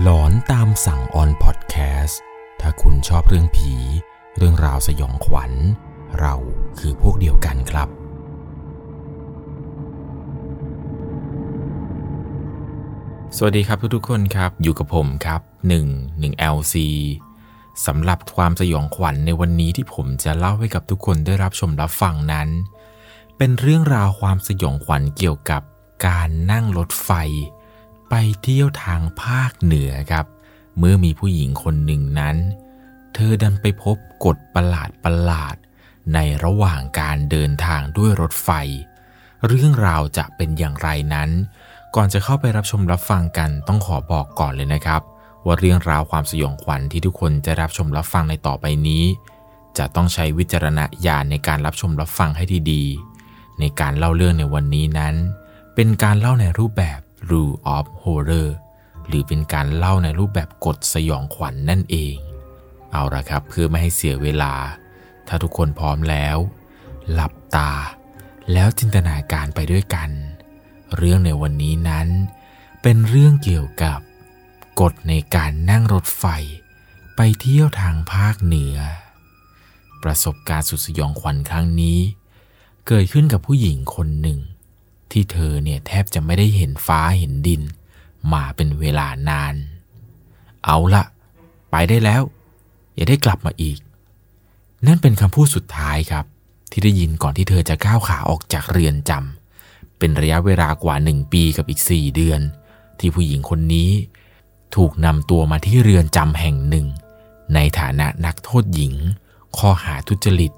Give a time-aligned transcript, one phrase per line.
[0.00, 2.20] หลอนตามสั่งออนพอดแคสต์
[2.60, 3.74] ถ้าคุณชอบเรื่องผี
[4.36, 5.52] เรื่องราวสยองขวัญ
[6.20, 6.34] เรา
[6.78, 7.88] คือพวกเดียวกันครับ
[13.36, 15.40] สวัสดีครับทุกๆคนครับ อยู่กับผมครับ
[15.82, 16.74] 1 1 LC
[17.86, 22.48] สำหรับความสยองขวัญในวันนี้ที่ผมจะเล่าให้กับทุกคนได้รับชมรับฟังนั้น
[23.36, 25.62] เป็นเรื่องราวความสยองขวัญเกี่ยวกับ
[26.06, 27.10] การนั่งรถไฟ
[28.14, 30.26] ไปเที่ยวทางภาคเหนือครับ
[30.78, 32.36] เมื่อมีผู้หญิงคนหนึ่งนั้น
[33.14, 35.56] เธอดันไปพบกฎประหลาดประหลาด
[36.14, 38.50] ในระหว่างการเดินทางด้วยรถไฟ
[39.46, 41.30] เรื่องราวจะเป็นอย่างไรนั้น
[41.94, 45.02] ก่อนจะเข้าไปรับชมรับฟังกันต้องขอบอกก่อนเลยนะครับ
[45.44, 49.04] ว่าเรื่องราวความสยองขวัญที่ทุกคนจะรับชมรับฟังในต่อไปนี้
[49.78, 55.14] จะต้องใช้วิจารณญาณในการรับชมรับฟังให้ดีๆในการเล่าเรื่องในวันนี้นั้น
[55.74, 57.00] เป็นการเล่าในรูปแบบ
[57.30, 58.50] rule of horror
[59.06, 62.16] หรือเป็นการเล่าในรูปแบบกฎสยองขวัญนนั่นเอง
[62.92, 64.54] เอาละครับเพื่อไม่ให้เสียเวลา
[65.28, 66.36] ถ้าทุกคนพร้อมแล้ว
[67.12, 67.72] หลับตา
[68.52, 70.10] แล้วจินตนาการไปด้วยกัน
[70.96, 72.08] เรื่องในวันนี้นั้น
[72.82, 73.98] เป็นเรื่องเกี่ยวกับ
[74.80, 76.24] กฎในการนั่งรถไฟ
[77.16, 78.76] ไปเที่ยวทางภาคเหนือ
[80.02, 81.98] ประสบการณ์สุดสยองขวัญครั้งนี้
[82.86, 84.38] เกิดขึ้นกับผู้หญิงคนหนึ่ง
[85.12, 87.62] ที่เธอเนี่ยแทบจะไม่ได้เห็นฟ้าเห็นดิน
[88.32, 89.54] มาเป็นเวลานาน
[90.64, 91.04] เอาละ
[91.70, 92.22] ไปได้แล้ว
[92.94, 93.78] อย่าได้กลับมาอีก
[94.86, 96.24] นั่นเป็นคำพูดสุดท้ายครับ
[96.70, 102.40] ที่ได้ยินก่อนที่เธอจะก้าวขาออกจากเรือนจำเป็นระยะเวลากว่าหนึ่งปีกับอีกสี่เดือน
[102.98, 103.90] ที่ผู้หญิงคนนี้
[104.76, 106.86] ถูกนำตัวมาที่เรือนจำแห่งหนึ่ง
[107.54, 108.94] ในฐานะนักโทษหญิง
[109.56, 110.52] ข้อหาทุจริต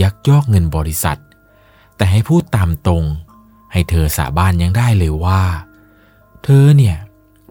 [0.00, 1.20] ยักยอกเงินบริษัท
[1.96, 3.04] แต่ให้พูดตามตรง
[3.72, 5.42] ให้เธอสาบานยังได้เลยว่า
[6.44, 6.96] เธอเนี่ย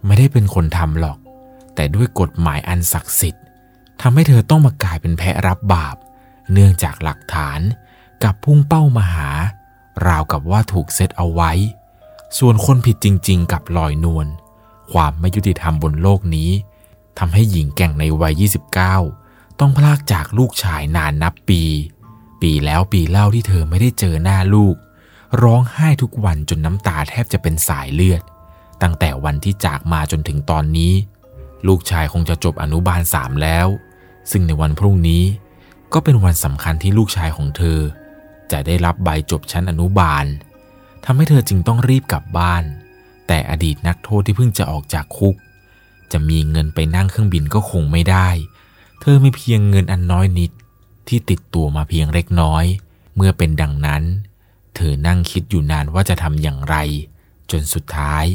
[0.05, 1.17] ไม่ได้เป็นคนทำหรอก
[1.75, 3.43] แต่ด้วยกฎหมายอันศักดิ์สิทธิ์
[4.01, 5.95] ทำให้เธอต้องมากลายเป็นแพะรับบาป
[6.51, 7.59] เนื่องจากหลักฐาน
[8.23, 9.29] กับพุ่งเป้ามาหา
[10.07, 11.51] ราวกับว่าถูกเซตเอาไว้
[12.37, 14.27] ส่วนคนผิดจริง ๆ กับลอยนวล
[14.91, 16.49] ความไม่ยุติธรรมบนโลกนี้
[17.19, 18.43] ทำให้หญิงแก่งในวัย
[18.99, 21.61] 29 ต้องพลากจากลูกชายนานนับปี
[22.41, 24.75] ปีแล้วปีเล่าที่เธอไม่ได้เจอหน้าลูก
[25.43, 28.21] ร้องไห้ทุกวันจนน้ำตาแทบจะเป็นสายเลือด
[28.81, 30.93] ตั้งแต่วันที่จากมาจนถึงตอนนี้
[31.67, 33.67] ลูกชายคงจะจบอนุบาลสามแล้ว
[34.31, 35.23] ซึ่งในวันพรุ่งนี้
[35.93, 37.79] ก็เป็นวันสำคัญที่ลูกชายของเธอ
[38.51, 40.25] จะได้รับใบจบชั้นอนุบาล
[41.05, 42.63] ทำให้เธอจึงต้องรีบกลับบ้าน
[43.27, 45.35] แต่อดีตนักโทษที่เพิ่งจะออกจากคุก
[46.11, 48.29] จะมีเงินไปนั่งเครื่องบินก็คงไม่ได้
[49.01, 50.51] เธอมีเพียงเงินอันน้อยนิด
[51.07, 52.65] ที่ติดตัวมาเพียงเล็กน้อย
[53.15, 54.03] เมื่อเป็นดังนั้น
[54.77, 56.75] เธอนั่งคิดอยู่นานว่าจะทำอย่างไร
[57.51, 58.25] จนสุดท้าย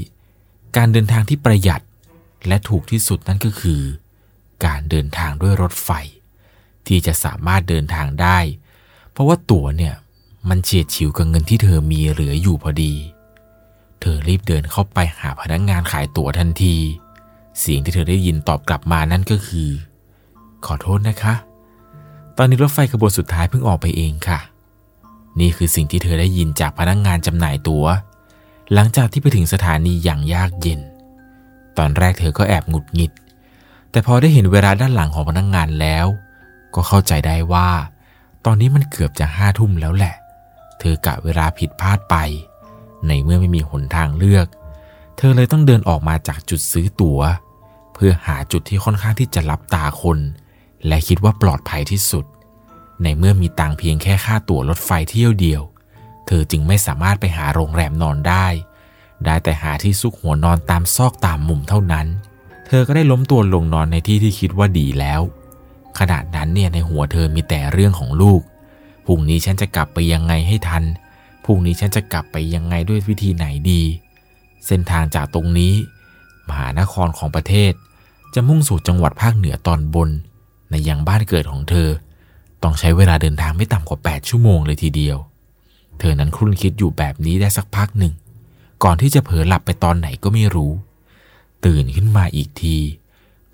[0.77, 1.83] การเดินทางที่ประหยัด
[2.47, 3.83] และถูกที่สุดนั่นก็คือ
[4.67, 5.91] การเดินทางด้วยรถไฟ
[6.87, 8.39] ที่จะสามารถเดินทางได้
[9.13, 9.95] เพราะว่าตั๋วเนี่ย
[10.49, 12.95] มันเฉียดฉิวกับเงินที่เธอมีเหลืออยู่พอดี
[14.01, 16.77] เธอรีบเดินเข้าไปหาพนักงงานขายตั๋วทันที
[17.61, 19.69] เสียงที่เธอได้ยินตอบกลับมานั่นก็คือ
[20.67, 21.35] ขอโทษนะคะ
[22.37, 24.41] ตอนนี้รถไฟขบวนสุดท้ายเพิ่งออกไปเองค่ะ
[25.41, 27.87] นี่คือสิ่งที่เธอได้ยินจากพนักงงานจำหน่ายตัว๋ว
[28.73, 30.81] หลังจากที่ไปถึงสถานีอย่างยากเย็น
[31.79, 33.13] ตอนแรกเธอก็แอบหงุดหงิด
[33.91, 36.07] แต่พอได้เห็นเวลาด้านหลังของพนักงงานแล้ว
[36.75, 37.69] ก็เข้าใจได้ว่า
[38.45, 40.15] ตอนนี้มันเกือบจะห้าทุ่มแล้วแหละ
[40.79, 42.17] เธอกะเวลาผิดพลาดไป
[43.07, 44.47] ในเมื่อไม่มีหนทางเลือก
[45.17, 47.21] เธอเลยต้องเดินออกมาจากจุดซื้อตัว๋ว
[47.95, 50.19] เพื่อหาจุดที่ค่อนข้างที่จะรับตาคน
[50.87, 52.25] และคิดว่าปลอดภัยที่สุด
[53.03, 55.63] ในเมื่อมีตังเพียงแค่ค่าตั๋วรถไฟเที่ยวเดียว
[56.27, 58.47] เธอจึงไม่สามารถไปหาโรงแรมนอนได้
[59.25, 62.07] ได้แต่หาที่ซุกหัวนอนตามซอกตามมุมเท่านั้น
[62.67, 65.21] เธอก็ได้ล้มตัวลงนอนในที่ที่คิดว่าดีแล้ว
[65.99, 68.41] ขณะนั้นเนี่ยในหัวเธอมีแต่เรื่องของลูก
[69.07, 70.85] พรุ่งนี้ฉันจะกลับไปยังไงให้ทัน
[71.45, 73.83] พรุ่งนี้ฉันจะกลับไปยังไงด้วยวิธีไหนดี
[74.67, 75.75] เส้นทางจากตรงนี้
[76.49, 77.73] มหานครของประเทศ
[78.35, 80.11] จะมุ่งสู่จังหวัดภาคเหนือตอนบน
[80.71, 81.89] ในยังบ้านเกิดของเธอ
[82.63, 85.17] ต้องใช้เวลาเดินทางไม่ต่ำกว่า 8 ชั่วโมงเลยทีเดียว
[85.99, 88.13] เธอนั้นครุ่นคิดอยู่แบบนี้ได้สักพักหนึ่ง
[88.85, 90.73] ก่อนที่จะเผลอหลับไปตอนไหนก็ไม่รู้
[91.65, 92.77] ตื่นขึ้นมาอีกที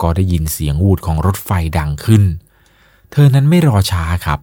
[0.02, 2.22] ก็ได้ยินเสียงวูดของรถไฟดังขึ้น
[3.12, 4.40] เธอนั้นไม่รอช้าครับ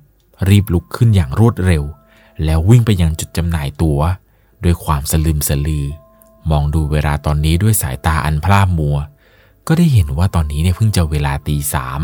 [0.49, 1.83] รีบลุกขึ้นอย่างรวดเร็ว
[2.43, 3.99] แล้ววิ่งไปยังจุดจำหน่ายตัว๋ว
[4.63, 5.85] ด้วยความสลืมสลือ
[6.51, 8.97] มองดูเวลาตอนนี้ด้วยสายตาอันพร่ามัว
[9.67, 12.01] ก็ได้เห็นว่าตอนนี้เนี่ยเพิ่งจะเวลาตีสาม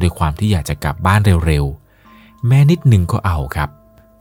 [0.00, 1.81] ด้วยความที่อยากจะกลับบ้านเร็วๆ
[2.46, 3.70] แม้นิดหนึ่งก็เอาครับ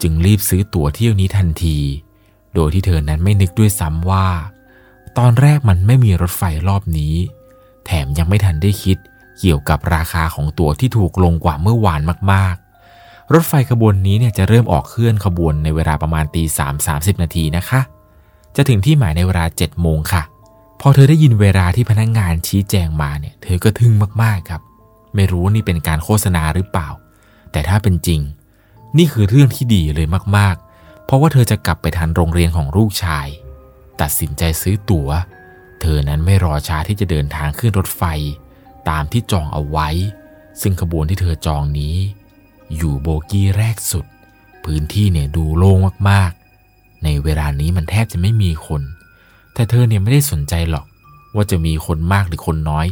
[0.01, 1.77] จึงรีบซื้อตั๋วเที่ยวนี้ทันที
[2.56, 4.27] โดยที่เธอนั้นไม่นึกด้วยซ้ำว่า
[5.18, 7.15] ตอนแรกมันไม่มีรถไฟรอบนี้
[7.85, 8.97] แถมยังไม่ทันได้คิด
[9.39, 12.01] เกี่ยวกับราคาของตั๋วที่ถูกลงกว่าเมื่อวาน
[12.31, 17.81] มากๆ รถไฟขบวนนี้เนี่ยจะเริ่มออกเคลื่อนขบวนในเวลาประมาณตีสามสามสิบนาทีนะคะ
[18.56, 20.23] จะถึงที่หมายในเวลาเจ็ดโมงค่ะ
[20.81, 24.62] พอเธอได้ยินเวลาที่พนักงงานชี้แจงมาเนี่ย เธอก็ทึ่งมากๆครับ
[25.15, 26.89] ไม่รู้ว่านี่เป็นการโฆษณาหรือเปล่า
[27.51, 28.21] แต่ถ้าเป็นจริง
[28.98, 30.07] นี่คือเรื่องที่ดีเลย
[30.38, 33.27] มากๆ เพราะว่าเธอจะกลับไปทันโรงเรียนของลูกชาย
[34.01, 35.09] ตัดสินใจซื้อตัว๋ว
[35.81, 38.03] เธอนั้นไม่รอช้าที่จะเดินทางขึ้นรถไฟ
[38.89, 39.89] ตามที่จองเอาไว้
[40.62, 41.95] ซึ่งขบวนที่เธอจองนี้
[42.75, 44.06] อยู่โบกี้แรกสุด
[44.65, 45.77] พื้นที่เนี่ยดูโล่ง
[46.09, 48.81] มากๆ ในเวลานี้มันแทบจะไม่มีคน
[49.54, 50.86] แต่เธอเนี่ยไม่ได้สนใจหรอก
[51.36, 52.88] ว่าจะมีคนมากหรือคนน้อย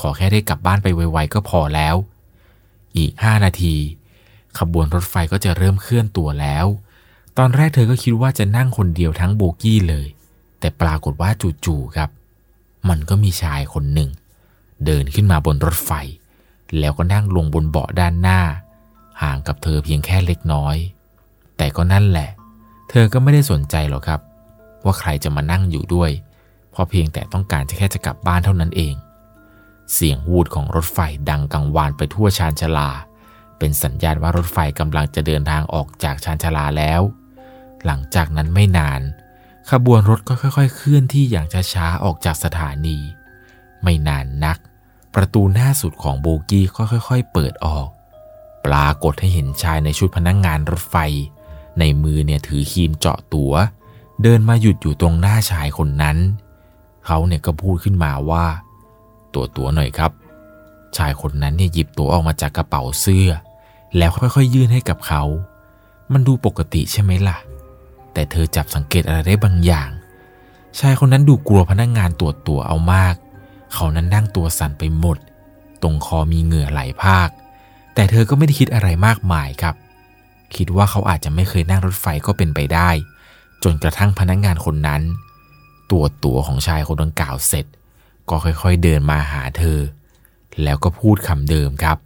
[0.00, 1.94] ขอแค่ได้กลับบ้านไปไวๆก็พอแล้ว
[2.96, 3.76] อีกห้านาที
[4.58, 6.66] ขบวนรถไฟก็จะเริ่มเคลื่อนตัวแล้ว
[7.38, 10.06] ตอนแรกเธอก็คิดว่าจะนั่งคนเดียวทั้งโบกี้เลย
[10.60, 11.30] แต่ปรากฏว่า
[11.64, 12.10] จู่ๆครับ
[12.88, 14.10] มันก็มีชายคนหนึ่ง
[14.86, 15.92] เดินขึ้นมาบนรถไฟ
[16.78, 18.40] แล้วก็นั่งลงบนเบาะด้านหน้า
[19.22, 20.76] ห่างกับเธอเพียงแค่เล็กน้อย
[21.56, 22.30] แต่ก็นั่นแหละ
[22.90, 24.20] เธอก็ไม่ได้สนใจหรอกครับ
[24.84, 26.10] ว่าใครจะมานั่งอยู่ด้วย
[26.70, 28.94] เพราะเพียงแต่ต้องการจะแค่จะกลับบ้านเท่านั้นเอง
[29.92, 30.98] เสียงวูดของรถไฟ
[31.30, 32.90] ดังกังวานไปทั่วชานชาลา
[33.58, 37.00] เป็นสัญญาณว่ารถไฟกำลังจะเดินทางออกจากชานชาลาแล้ว
[37.84, 39.00] หลังจากนั้นไม่นาน
[39.70, 42.98] ขบวนรถก็ค่อย ๆ เคลื่อนที่อย่างช้าๆออกจากสถานี
[43.82, 44.58] ไม่นานนัก
[45.14, 47.88] ประตูหน้าสุดของโบกี้ก็ค่อย ๆ เปิดออก
[48.66, 50.96] ปรากฏให้เห็นชายในชุดพนักงงานรถไฟ
[51.78, 53.54] ในมือเนี่ยถือคีมเจาะตัว๋ว
[54.22, 56.18] เดินมาหยุดอยู่ตรงหน้าชายคนนั้น
[57.06, 58.46] เขาเนี่ยก็พูดขึ้นมาว่า
[59.34, 60.12] ตัวตัวหน่อยครับ
[60.96, 63.28] ชายคนนั้นเนี่ยหยิบตัวออกมาจากกระเป๋าเสื้อ
[63.96, 65.22] แล้วค่อยๆ ยื่นให้กับเขา
[66.12, 67.36] มันดูปกติใช่ไหมล่ะ
[68.12, 69.90] แต่เธอจับสังเกตอะไรได้บางอย่าง
[70.78, 73.14] ชายคนนั้นดูกลัวพนักงงานตรวจตัวเอามาก
[73.74, 75.18] เขานั้นนั่งตัวสั่นไปหมด
[75.82, 77.28] ตรงคอมีเหงื่อไหลภาค
[77.94, 79.74] แต่เธอก็ไม่ได้คิดอะไรมากมายครับ
[80.56, 82.90] คิดว่าเขาอาจจะไม่เคยนั่งรถไฟก็เป็นไปได้
[83.62, 85.02] จนกระทั่งพนักงงานคนนั้น
[85.90, 87.66] ตัวตัวของชายคนดังกล่าวเสร็จ
[88.30, 89.78] ก็ค่อยๆเดินมาหาเธอ
[90.62, 91.98] แล้วก็พูดคำเดิมครับ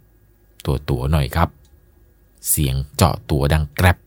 [0.65, 1.49] ตัวตัวหน่อยครับ
[2.49, 3.97] เสียงเจาะตัวดังแกรบ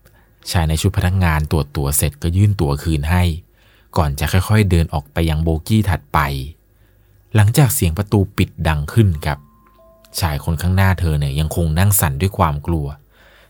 [0.51, 3.23] ชายในชุดพนักงานตรวจตัวเสร็จก็ยื่นตัวคืนให้
[3.97, 6.19] ก่อนจะค่อยๆเดินออกไปยังโบกี้ถัดไป
[7.35, 9.39] หลังจากเสียงประตูปิดดังขึ้นครับ
[10.21, 12.87] ชายคนข้างหน้าเธอเนี่ยยังคงนั่งสั่นด้วยความกลัว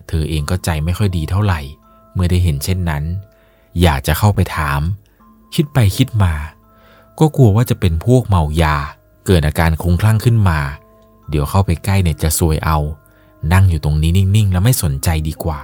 [0.08, 1.60] เธอเองก็ใจไม่ค่อยดีเท่าไหร่
[2.14, 3.04] เมื่อได้เห็นเช่นนั้น
[3.82, 4.80] อยากจะเข้าไปถาม
[5.54, 6.34] คิดไปคิดมา
[7.18, 8.76] ก็กลัวว่าจะเป็นพวกเมายา
[9.26, 10.60] เกิดอาการคลุ้มคลั่งขึ้นมา
[11.28, 12.78] เดี๋ยวเข้าไปใกล้เนี่ยจะซวยเอา
[13.52, 15.60] นั่งอยู่ตรงนี้นิ่งๆ แล้วไม่สนใจดีกว่า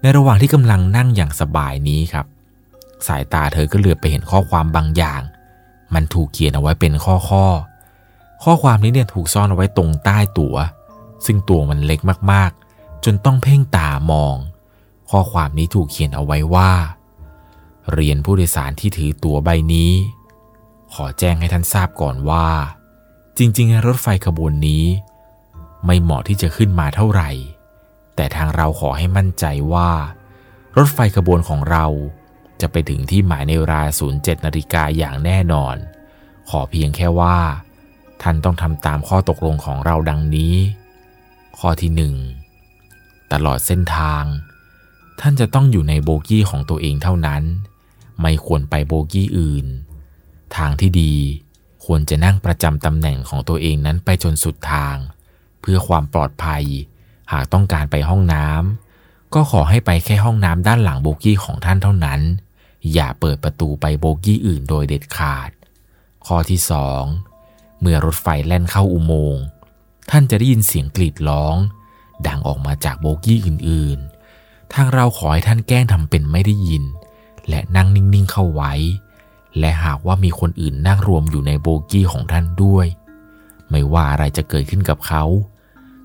[0.00, 2.26] ในระหว่างที่กำลังนั่งอย่างสบายนี้ครับ
[3.06, 5.20] สายตาเธอก็เหลือบไปเห็นข้อความบางอย่าง
[5.94, 7.44] มันถูกเขียนเอาไว้เป็นข้อข้อ
[8.42, 10.56] ข้อความนี้เนี่ยถูกซ่อนเอาไว้ตรงใต้ตัว๋ว
[11.26, 12.00] ซึ่งตัวมันเล็ก
[12.32, 14.36] มากๆ จนต้องเพ่งตามอง
[15.10, 16.72] ข้อความนี้ถูกเขียนเอาไว้ว่า
[17.92, 19.90] เรียนผู้โดยสารที่ถือตั๋วใบนี้
[20.94, 22.48] ขอแจ้งให้ท่านทราบก่อนว่า
[23.38, 24.84] จริงๆ รถไฟขบวนนี้
[25.86, 27.30] ไม่เหมาะที่จะขึ้นมาเท่าไหร่
[28.16, 29.90] แต่ทางเราขอให้มั่นใจว่า
[30.76, 31.86] รถไฟขบวนของเรา
[32.60, 33.82] จะไปถึงที่หมายในเวลา
[34.14, 35.76] 07นาฬิกาอย่างแน่นอน
[36.48, 37.38] ขอเพียงแค่ว่า
[38.22, 40.54] ท่านต้องทำตามข้อตกลงของเราดังนี้
[41.58, 42.14] ข้อที่หนึ่ง
[43.32, 44.24] ตลอดเส้นทาง
[45.20, 47.42] ท่านจะต้องอยู่ในโบกี้ของตัวเองเท่านั้น
[48.20, 49.66] ไม่ควรไปโบกี้อื่น
[50.56, 51.14] ทางที่ดี
[51.84, 54.96] ควรจะนั่งประจำตำแหน่งของตัวเองนั้นไปจนสุดทาง
[55.60, 56.64] เพื่อความปลอดภัย
[57.32, 62.20] หากต้องการไปห้องน้ำก็ขอให้ไปแค่ห้องน้ำด้านหลังโบกี้ของท่านเท่านั้น
[62.92, 65.50] อย่าเปิดประตูไปโบกี้อื่นโดยเด็ดขาด
[66.26, 67.04] ข้อที่สอง
[67.80, 69.44] เมื่อรถไฟแล่นเข้าอุโมงค์
[70.10, 71.56] ท่านจะได้ยินเสียงกรีดร้อง
[72.26, 76.84] ดังออกมาจากโบกี้อื่นๆ ทางเราขอให้ท่านแกล้งทำเป็นไม่ได้ยิน
[77.48, 78.72] และนั่งนิ่งๆเข้าไว้
[79.58, 82.86] และหากว่ามีคนอื่นนั่งรวมอยู่ในโบกี้ของท่านด้วย
[83.70, 85.24] ไม่ว่าอะไรจะเกิดขึ้นกับเขา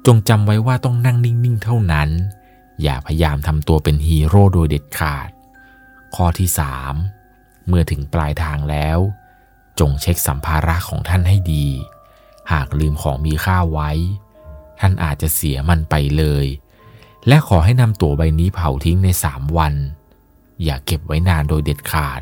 [0.06, 2.10] จงจำไว้ว่าต้องนั่งนิ่งๆเท่านั้น
[2.82, 5.29] อย่าพยายามทำตัวเป็นฮีโร่โดยเด็ดขาด
[6.15, 6.50] ข้อที่
[7.08, 9.00] 3เมื่อถึงปลายทางแล้ว
[9.79, 11.68] จงเช็คสัมภาระของท่านให้ดี
[12.51, 13.91] หากลืมของมีค่าไว้
[14.79, 16.46] ท่านอาจจะเสียมันไปเลย
[17.27, 19.74] และขอให้นำตั๋วใบนี้เผาทิ้งใน3วัน
[20.63, 22.22] อย่าเก็บไว้นานโดยเด็ดขาด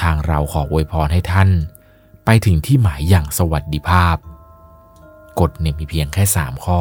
[0.00, 1.50] ทางเราขออวยพรให้ท่าน
[2.24, 4.16] ไปถึงที่หมายอย่างสวัสดิภาพ
[5.40, 6.80] กฎเนี่ยมีเพียงแค่ 3 ข้อ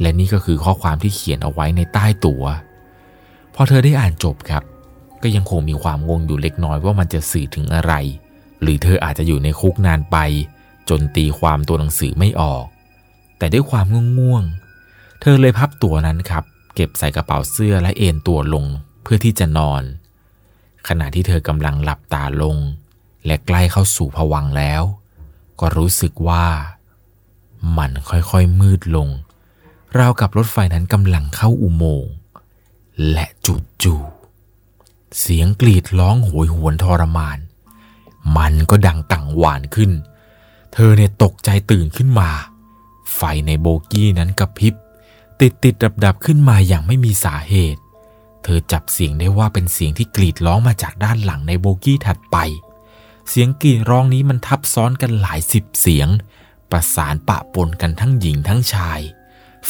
[0.00, 2.44] และนี่ก็คือข้อความที่เขียนเอาไว้ในใต้ตัว๋ว
[3.54, 4.62] พอเธอได้อ่านจบครับ
[5.22, 7.92] ก็ยังคงมีความงงอยู่เล็กน้อยว่ามันจะสื่อถึงอะไร
[8.62, 10.16] หรือเธออาจจะอยู่ในคุกนานไป
[10.88, 12.64] จนตีความตัวหนังสือไม่ออก
[13.38, 13.86] แต่ด้วยความ
[14.18, 18.66] ง่วงๆเธอเลยพับตัวนั้นครับ เก็บใส่กระเป๋าเสื้อและเอนตัวลง
[19.02, 19.82] เพื่อที่จะนอน
[20.88, 22.56] ขณะที่เธอกำลังหลับตาลง
[23.26, 24.82] และใกล้เข้าสู่ผวังแล้ว
[25.60, 26.46] ก็รู้สึกว่า
[27.78, 29.08] มันค่อยๆมืดลง
[29.98, 32.12] ราวกับรถไฟนั้นกำลังเข้าอุโมงค์
[33.12, 33.26] และ
[33.82, 37.38] จู่ๆเสียงกรีดร้องโหยหวนทรมาน
[38.36, 39.90] มันก็ดังกังหวานขึ้น
[40.72, 42.30] เธอเนี่ยตกใจตื่นขึ้นมา
[43.14, 44.74] ไฟในโบกี้นั้นกระพริบ
[45.40, 47.81] ติดติดดับดับขึ้นมาอย่างไม่มีสาเหตุ
[48.44, 52.36] เธอจับเสียงได้ว่าเป็นเสียงที่กรีดร้องมาจากด้านหลังในโบกี้ถัดไป
[53.28, 56.08] เสียงกรีดร้องนี้มันทับซ้อนกันหลายสิบเสียง
[56.70, 59.00] ประสานปะปนกันทั้งหญิงทั้งชาย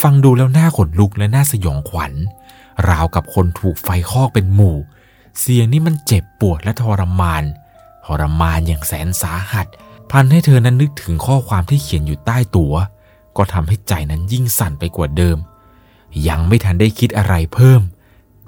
[0.01, 2.13] ฟังดูแล้วน่าขนลุกและน่าสยองขวัญ
[2.89, 4.77] ราวกับคนถูกไฟคอกเป็นหมู่
[5.41, 7.45] เสียงนี้มันเจ็บปวดและทรมาน
[8.05, 9.67] ทรมานอย่างแสนสาหัส
[10.11, 12.75] พันให้เธอนั้นนึกถึงข้อความที่เขียนอยู่ใต้ตัว๋ว
[13.37, 15.39] ก็ทำให้ใจนั้นยิ่งสั่นไปกว่าเดิม
[16.29, 17.81] ยังไม่ทันได้คิดอะไรเพิ่ม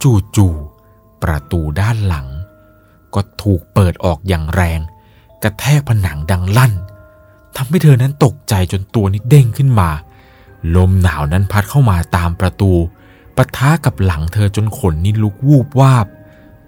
[0.02, 2.26] จู่ๆประตูด้านหลัง
[3.14, 4.80] ก็ถูกเปิดออกอย่างแรง
[5.42, 6.72] กระแทกผนังดังลั่น
[7.56, 9.90] ทำให้เธอนั้นตกใจจนตัวนี้เด้งขึ้นมา
[10.76, 12.72] ลมหนาวนั้นพัดเข้ามาตามประตู
[13.36, 16.06] ปะทะกับหลังเธอจนขนนี่ลุกวูบวาบ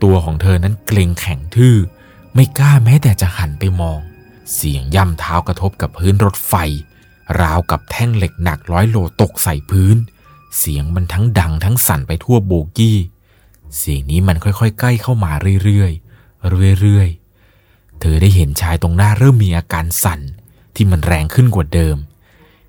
[0.03, 1.77] ตัวของเธอนั้นเกรงแข็งทื่อ
[2.35, 3.99] ไม่กล้าแม้แต่จะหันไปมอง
[4.55, 6.55] เสียงย่ำเท้ากระทบกับพื้นรถไฟ
[7.41, 9.97] ราวกับแท่งเหล็กหนักร้อยโลตกใส่พื้น
[10.59, 12.99] เสียงมันทั้งดังทั้งสั่นไปทั่วโบกี้
[13.77, 15.33] เสียงนี้มันค่อยๆ ใกล้เข้ามา
[15.65, 20.21] เรื่อยๆ เรื่อยๆ เธอได้เห็นชายตรงหน้าเริ่มมีอาการสั่น
[20.75, 21.97] ที่มันแรงขึ้นกว่าเดิม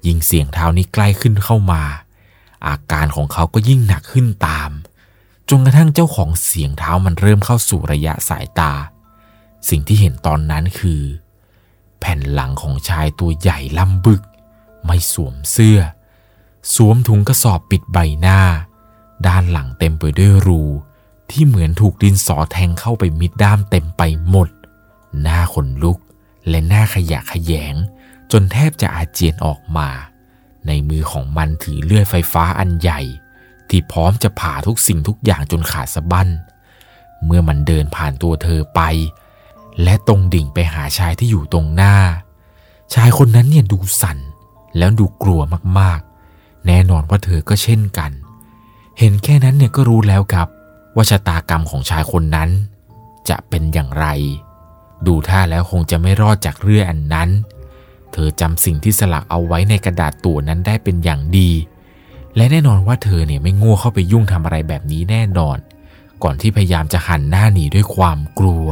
[0.06, 1.84] ยิ่งเสียงเท้านี้ใกล้ขึ้นเข้ามา
[2.68, 4.72] อาการของเขาก็ยิ่งหนักขึ้นตาม
[5.50, 8.74] จนกระทั่งเจ้าของเสียงเท้ามันเริ่มเข้าสู่ระยะสายตา
[9.70, 11.01] สิ่งที่เห็นตอนนั้นคือ
[12.00, 14.22] แผ่นหลังของชายตัวใหญ่ลำบึก
[14.86, 15.80] ไม่สวมเสื้อ
[16.74, 18.39] สวมถุงกระสอบปิดใบหน้า
[19.27, 20.62] ด้านหลังเต็มไปด้วยรู
[21.31, 24.50] ที่เหมือนถูกดินสอแทงเข้าไปมิดด้ามเต็มไปหมด
[25.22, 25.98] หน้าขนลุก
[26.50, 27.75] และหน้าขยะขยง
[28.31, 29.89] จนแทบจะอาเจียนออกมา
[30.67, 33.01] ในมือของมันถือเลื่อยไฟฟ้าอันใหญ่
[33.69, 36.29] ที่พร้อมจะผ่าทุกสิ่งทุกอย่างจนขาดสะบั้น
[37.25, 38.81] เมื่อมันเดินผ่านตัวเธอไป
[39.84, 41.96] และตรงดิ่งไปหาชายที่อยู่ตรงหน้า
[42.93, 44.17] ชายคนนั้นเนี่ยดูสั่น
[44.77, 45.41] แล้วดูกลัว
[45.79, 48.12] มากๆ แน่นอนว่าเธอก็เช่นกัน
[49.00, 50.48] เห็นแค่นั้นเนี่ยก็รู้แล้วครับ
[50.98, 52.50] ว่าชะตากรรมของชายคนนั้น
[53.30, 54.08] จะเป็นอย่างไร
[55.08, 57.30] ดูท่าแล้วคงจะไม่รอดจากเรื่องอันนั้น
[58.12, 61.51] เธอจำสิ่งที่สลักเอาไว้ในกระดาษตัวนั้นได้เป็นอย่างดี
[62.36, 65.58] และแน่นอนว่าเธอเนี่ยไม่ง่วเข้าไปยุ่งทำอะไรแบบนี้แน่นอน
[66.24, 68.68] ก่อนที่พยายามจะหันหน้าหนีด้วยความกลัว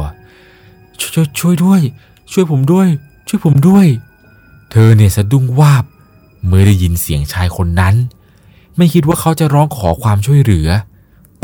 [1.00, 1.80] ช่วยช่วยด้วย
[2.32, 2.88] ช่วยผมด้วย
[3.28, 3.86] ช่วยผมด้วย
[4.70, 5.84] เธอเนี่ยสะดุ้งวาบ
[6.46, 7.94] เมื่อได้ยินเสียงชายคนนั้น
[8.76, 10.68] ไม่คิดว่าเขาจะร้องขอความช่วยเหลือ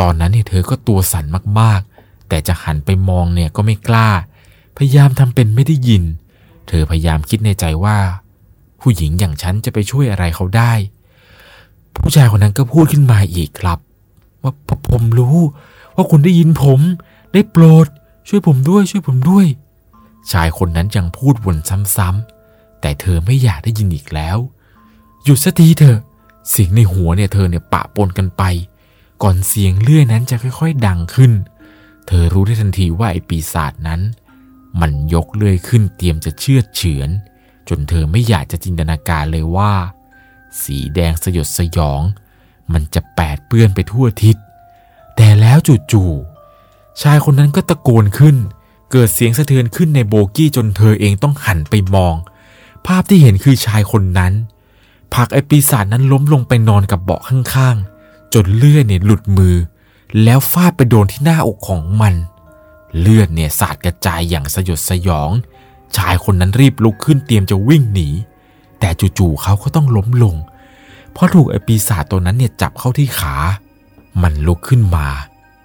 [0.02, 1.24] ตอนนั้นเนี่ยเธอก็ตัวสั่น
[1.60, 4.08] มากๆ แต่จะหันไปมองเนี่ยก็ไม่กล้า
[4.76, 6.02] พยายามทำเป็นไม่ได้ยิน
[6.68, 7.98] เธอพยายามคิดในใจว่า
[8.80, 10.72] ผู้หญิงอย่างฉันจะไปช่วยอะไรเขาได้
[12.02, 13.78] ผู้ชายคนนั้นก็พูดขึ้นมาอีกครับ
[14.42, 14.52] ว่า
[14.90, 15.38] ผมรู้
[15.94, 16.80] ว่าคุณได้ยินผม
[17.32, 17.86] ได้โปรด
[18.28, 19.46] ช่วยผมด้วยช่วยผมด้วย
[20.32, 21.56] ชายคนนั้นยังพูดวน
[21.96, 24.38] ซ้ำๆแต่เธอไม่อยากได้ยินอีกแล้ว
[25.24, 25.98] หยุดสักทีเถอะ
[26.48, 28.42] เสียงในหัวเนี่ยเธอเนี่ยปะปนกันไป
[29.22, 31.32] ก่อนเสียงเลื่อยนั้นจะค่อยๆ ดังขึ้น
[32.06, 34.00] เธอรู้ได้ทันทีว่าไอ้ปีศาจนั้น
[34.80, 37.10] มันยกเลื่อยขึ้นเตรียมจะเชือดเฉือน
[37.68, 39.72] จนเธอไม่อยากจะจินตนาการเลยว่า
[40.62, 42.02] สีแดงสยดสยอง
[42.72, 44.36] มันจะแปดเปื้อนไปทั่วทิศ
[45.16, 45.58] แต่แล้ว
[45.92, 48.36] จู่ๆชายคนนั้นก็ตะโกนขึ้น
[48.90, 52.14] เกิดเสียงสะเทือนขึ้นในโบกี้จนเธอเองต้องหันไปมอง
[52.86, 54.32] ภาพที่เห็นคือชายคนนั้น
[55.14, 57.91] ผลักไอ้ปีศาจนั้นล้มลงไปนอนกับเบาะข้างๆ
[58.34, 59.56] จนเลือดเนี่ยหลุดมือ
[60.22, 62.14] แล้วฟาดไปโดนที่หน้าอกของมัน
[63.00, 65.30] เลือดเนี่ยสาดกระจายอย่างสยดสยอง
[65.96, 68.08] ชายคนนั้นรีบลุกขึ้นเตรียมจะวิ่งหนี
[68.80, 70.36] แต่จู่ๆเขาก็ต้องล้มลง
[71.12, 73.34] เพราะถูกไอปีศาจตัวนั้นเนี่ยจับเข้าที่ขา
[74.22, 75.06] มันลุกขึ้นมา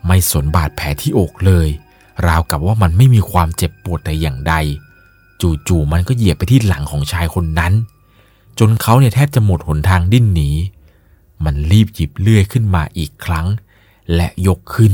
[0.06, 1.68] ไม่สนบาดแผลที่อกเลย
[2.28, 4.54] ราวกับว่ามันไม่มีความเจ็บปวดแต่อย่างใด
[5.42, 7.74] จู่ๆมันก็เหยียบไปที่หลังของชายคนนั้น
[8.60, 10.50] จนเขาเนี่ยแทบจะหมดหนทางดิ้นหนี
[11.46, 13.48] มันรีบหยิบเลื่อยขึ้นมาอีกครั้ง
[14.16, 14.94] และยกขึ้น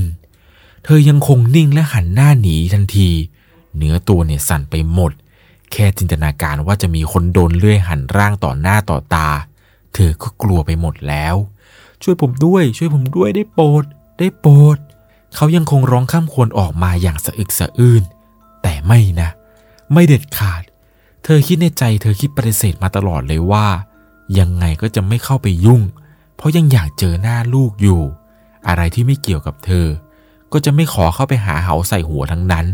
[0.84, 3.10] เธอยังคงนิ่งและหันหน้าหนีทันที
[3.78, 5.12] เนื้อตัวเนี่ยสั่นไปหมด
[5.72, 9.30] แค่จินตนาการว่าจะมีคนโดนเลื่อยหันร่างต่อหน้าต่อตา
[9.94, 11.36] เธอก็กลัวไปหมดแล้ว
[12.04, 13.84] ช่วยผมด้วย ช่วยผมด้วยได้โปรด
[14.20, 14.78] ได้โปรด
[15.36, 18.04] เขายังคงร้องข้ามควรออกมาอย่างสะอึกสะอื้น
[18.62, 19.30] แต่ไม่นะ
[19.94, 20.64] ไม่เด็ดขาด
[21.24, 23.66] เธอคิดในใจ เธอคิดปฏิเสธมาตลอดเลยว่า
[24.40, 25.82] ยังไงก็จะไม่เข้าไปยุ่ง
[26.36, 28.02] เพราะยังอยากเจอหน้าลูกอยู่
[28.68, 29.88] อะไรที่ไม่เกี่ยวกับเธอ
[30.52, 32.66] ก็จะไม่ขอเข้าไปหาเหาใส่หัวทั้งนั้น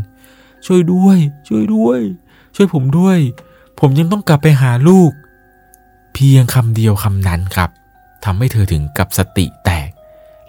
[0.65, 1.99] ช่วยด้วย ช่วยด้วย
[2.55, 3.17] ช่วยผมด้วย
[3.79, 5.11] ผมยังต้องกลับไปหาลูก
[6.13, 7.69] เพียงคำเดียวคำนั้นครับ
[8.25, 9.89] ทำให้เธอถึงกับสติแตก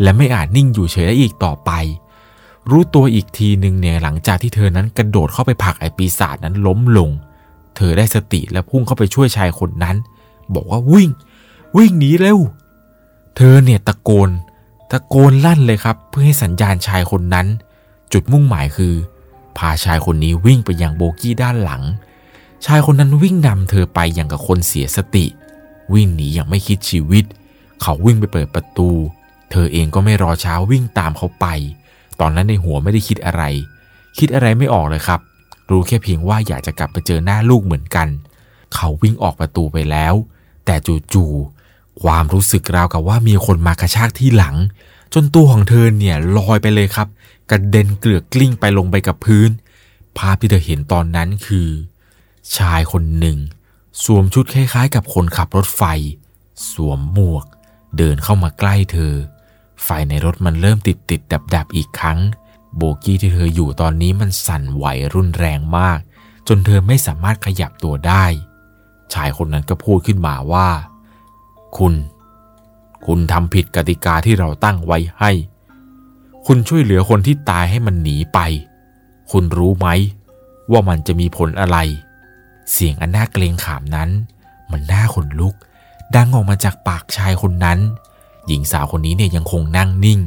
[0.02, 1.70] และไม่อาจนิ่งอยู่เฉยได้อีกต่อไป
[2.70, 7.10] รู้ตัวอีกทีหนึ่งเนี่ยหลังจากที่เธอนั้นกระโดดเข้าไปผลักไอปีศาจนั้นล้มลง
[7.76, 9.96] เธอได้สติและพุ่งเข้าไปช่วยชายคนนั้น
[10.54, 11.10] บอกว่าวิ่ง
[11.76, 12.38] วิ่งหนีเร็ว
[13.36, 14.30] เธอเนี่ยตะโกน
[14.92, 17.46] ตะโกนลั่นเลยครับ เพื่อให้สัญญาณชายคนนั้น
[18.12, 18.94] จุดมุ่งหมายคือ
[19.58, 21.82] พาชายคนนี้วิ่งไปยังโบกี้ด้านหลัง
[22.66, 25.26] ชายคนนั้นวิ่งนำเธอไปอย่างกับคนเสียสติ
[25.94, 27.24] วิ่งหนีอย่างไม่คิดชีวิต
[27.82, 28.90] เขาวิ่งไปเปิดประตู
[29.50, 31.46] เธอเองก็ไม่รอช้าวิ่งตามเขาไป
[32.20, 33.42] ตอนนั้นในหัวไม่ได้คิดอะไร
[34.18, 35.20] คิดอะไรไม่ออกเลยครับ
[35.70, 38.08] รู้แค่เพียงว่าอยากจะกลับไปเจอหน้าลูกเหมือนกัน
[38.74, 40.14] เขาวิ่งออกประตูไปแล้ว
[40.66, 40.76] แต่
[41.12, 41.59] จู่ๆ
[42.02, 44.56] ความรู้สึกราวกับว่ามีคนมากระชากที่หลัง
[45.14, 47.08] จนตัวของเธอเนี่ยลอยไปเลยครับ
[47.50, 49.50] กระเด็นเกลือกกลิ้งไปลงไปกับพื้น
[50.18, 51.68] ภาพที่เธอเห็นตอนนั้นคือ
[52.56, 53.38] ชายคนหนึ่ง
[54.04, 55.82] สวมชุดคล้ายๆ กับคนขับรถไฟ
[56.70, 57.46] สวมหมวก
[57.96, 59.14] เดินเข้ามาใกล้เธอ
[59.84, 62.18] ไฟในรถมันเริ่มติดติดดับดับอีกครั้ง
[62.76, 65.98] โบกี้ที่เธออยู่ตอนนี้มันสั่นไหวรุนแรงมาก
[66.48, 68.24] จนเธอไม่สามารถขยับตัวได้
[69.14, 70.68] ชายคนนั้นก็พูดขึ้นมาว่า
[71.78, 71.94] คุณ
[73.06, 75.30] คุณทำผิดกติกาที่เราตั้งไว้ให้
[76.46, 78.38] คุณช่วยเหลือคนที่ตายให้มันหนีไป
[79.30, 79.88] คุณรู้ไหม
[80.72, 81.76] ว่ามันจะมีผลอะไร
[82.72, 84.10] เสียงอันน่าเกรงขามนั้น
[84.70, 85.54] มันน่าขนลุก
[86.16, 87.78] ดังออกมาจากปากชายคนนั้น
[88.46, 90.20] หญิงสาวคนนี้เนี่ยยังคงนั่งนิ่ง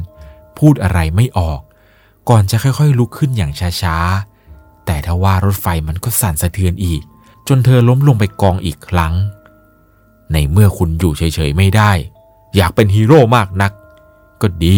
[0.58, 1.60] พูดอะไรไม่ออก
[2.28, 7.02] ก่อนจะค่อยๆ ลุกขึ้นอย่างช้าๆแต่ถ้าว่ารถไฟมันก็สั่นสะเทือนอีก
[7.48, 9.14] จนเธอล้มลงไปกองอีกครั้ง
[10.34, 11.92] ในเมื่อคุณอยู่เฉยๆไม่ได้
[12.56, 13.72] อยากเป็นฮีโร่มากนัก
[14.42, 14.76] ก็ดี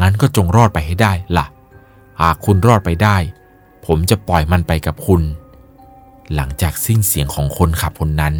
[0.00, 1.46] งั้นก็จงรอดไปให้ได้ล่ะ
[2.20, 3.16] หากคุณรอดไปได้
[3.86, 5.22] ผมจะปล่อยมันไปกับคุณ
[6.34, 8.34] หลังจากสิ้นเสียงของคนขับคนนั้น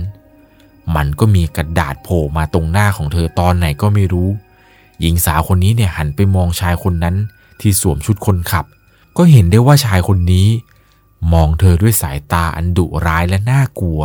[0.96, 4.28] มันก็มีกระดาษโผล่มาตรงหน้าของเธอตอนไหนก็ไม่รู้
[5.00, 7.16] หญิงสาวคนนี้เนี่ยหันไปมองชายคนนั้น
[7.60, 8.64] ที่สวมชุดคนขับ
[9.16, 10.48] ก็เห็นได้ว่าชายคนนี้
[11.32, 14.00] มองเธอด้วยสายตาอันดุร้ายและน่ากลัว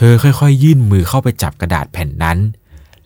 [0.00, 2.38] เธอค่อยๆ ยื่นมือเข้าไปจับกระดาษแผ่นนั้น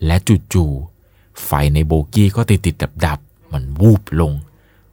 [0.06, 0.16] และ
[0.52, 3.18] จู่ๆไฟในโบกี้ก็ติดติดดับดับ
[3.52, 4.32] มันวูบลง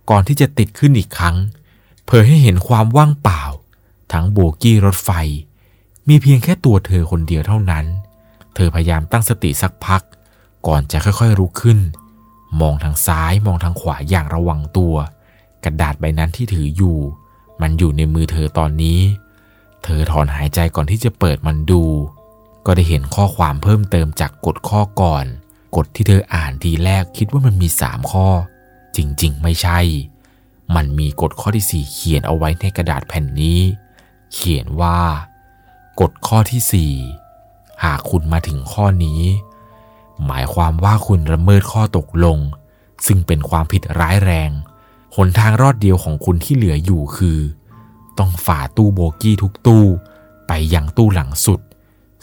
[0.09, 1.35] ก่อนที่จะติดขึ้นอีกครั้ง
[2.05, 3.43] เผยให้เห็นความว่างเปล่า
[4.11, 5.11] ทั้งโบกี้รถไฟ
[6.07, 7.85] มีเพียงแค่ตัวเธอคนเดียวเท่านั้น
[8.55, 10.01] เธอพยายามตั้งสติสักพัก
[10.67, 11.79] ก่อนจะค่อยๆลุกขึ้น
[12.61, 14.95] มองทางซ้ายมองทางขวาอย่างระวังตัว
[15.63, 16.97] กระดาษใบนั้นที่ถืออยู่
[17.61, 18.99] มันอยู่ในมือเธอตอนนี้
[19.83, 21.83] เธอถอนหายใจก่อนที่จะเปิดมันดู
[22.65, 25.25] ก็ได้เห็นข้อความเพิ่มเติมจากกฎข้อก่อน
[25.75, 28.27] กฎที่เธออ่านทีแรกคิดว่ามันมีสามข้อ
[28.95, 29.79] จริงๆ ไม่ใช่
[30.75, 33.59] มันมีกฎข้อที่สี่เขียนเอาไว้ในกระดาษแผ่นนี้
[34.33, 34.99] เขียนว่า
[35.99, 36.93] กฎข้อที่สี่
[37.83, 39.21] หากคุณมาถึงข้อนี้
[40.25, 42.37] หมายความว่าคุณละเมิดข้อตกลง
[43.05, 44.51] ซึ่งเป็นความผิดร้ายแรง
[45.15, 47.37] หนทางรอดเดียวของคุณที่เหลืออยู่คือ
[48.19, 49.85] ต้องฝ่าตู้โบกี้ทุกตู้
[50.47, 51.59] ไปยังตู้หลังสุด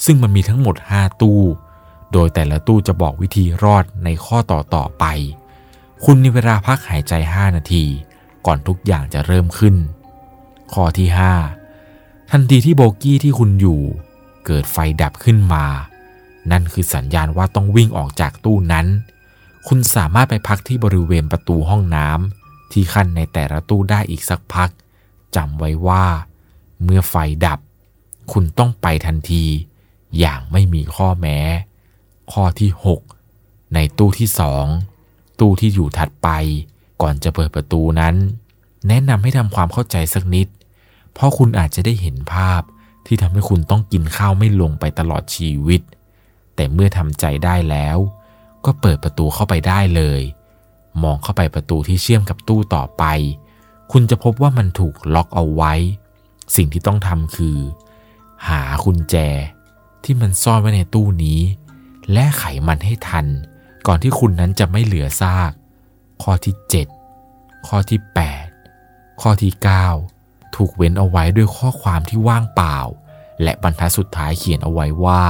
[0.04, 1.40] ซึ่งมันมีทั้งหมด 5 ตู้
[2.12, 5.04] โดยแต่ละตู้จะบอกวิธีรอดในข้อต่อต่อไป
[6.04, 7.84] คุณมีเวลาพักหายใจ 5 นาที
[8.46, 9.76] ก่อนทุกอย่างจะเริ่มขึ้น
[10.72, 11.08] ข้อที่
[11.68, 13.80] 5 ทันทีที่โบกี้ที่คุณอยู่
[14.46, 15.66] เกิดไฟดับขึ้นมา
[16.50, 18.86] นั่นคือสัญญาณว่าต้องวิ่งออกจากตู้นั้น
[19.66, 24.70] คุณสามารถไปพักที่บริเวณประตูห้องน้ำที่ขั้นในแต่ละตู้ได้อีกสักพัก
[25.36, 26.04] จำไว้ว่า
[26.84, 27.14] เมื่อไฟ
[27.46, 27.60] ดับ
[28.32, 29.44] คุณต้องไปทันที
[30.18, 31.38] อย่างไม่มีข้อแม้
[32.32, 32.70] ข้อที่
[33.22, 34.28] 6 ในตู้ที่
[34.82, 36.28] 2ตู้ที่อยู่ถัดไป
[37.02, 38.14] ก่อนจะเปิดประตูนั้น
[38.88, 40.46] แนะนำให้ทำความเข้าใจสักนิด
[41.12, 42.62] เพราะคุณอาจจะได้เห็นภาพ
[43.06, 45.80] ที่ทำให้คุณต้องกินข้าวไม่ลงไปตลอดชีวิต
[46.54, 47.98] แต่เมื่อทำใจได้แล้ว
[48.64, 50.20] ก็เปิดประตูเข้าไปได้เลย
[51.02, 53.04] มองเข้าไปประตูที่เชื่อมกับตู้ต่อไป
[53.92, 55.74] คุณจะพบว่ามันถูกล็อกเอาไว้
[56.56, 57.58] สิ่งที่ต้องทำคือ
[58.48, 59.16] หากุญแจ
[60.04, 61.40] ที่มันซ่อนไว้ในตู้นี้
[62.12, 63.26] และไขมันให้ทัน
[63.86, 65.52] ก่อนที่คุณนั้นจะไม่เหลือซาก
[66.22, 66.54] ข้อที่
[67.10, 68.00] 7 ข้อที่
[68.56, 69.52] 8 ข้อที่
[70.04, 72.78] 9 ถูกเว้นเอาไว้ด้วยข้อความที่ว่างเปล่า
[73.42, 75.24] และบรรทัดสุดท้ายเขียนเอาไว้ว่า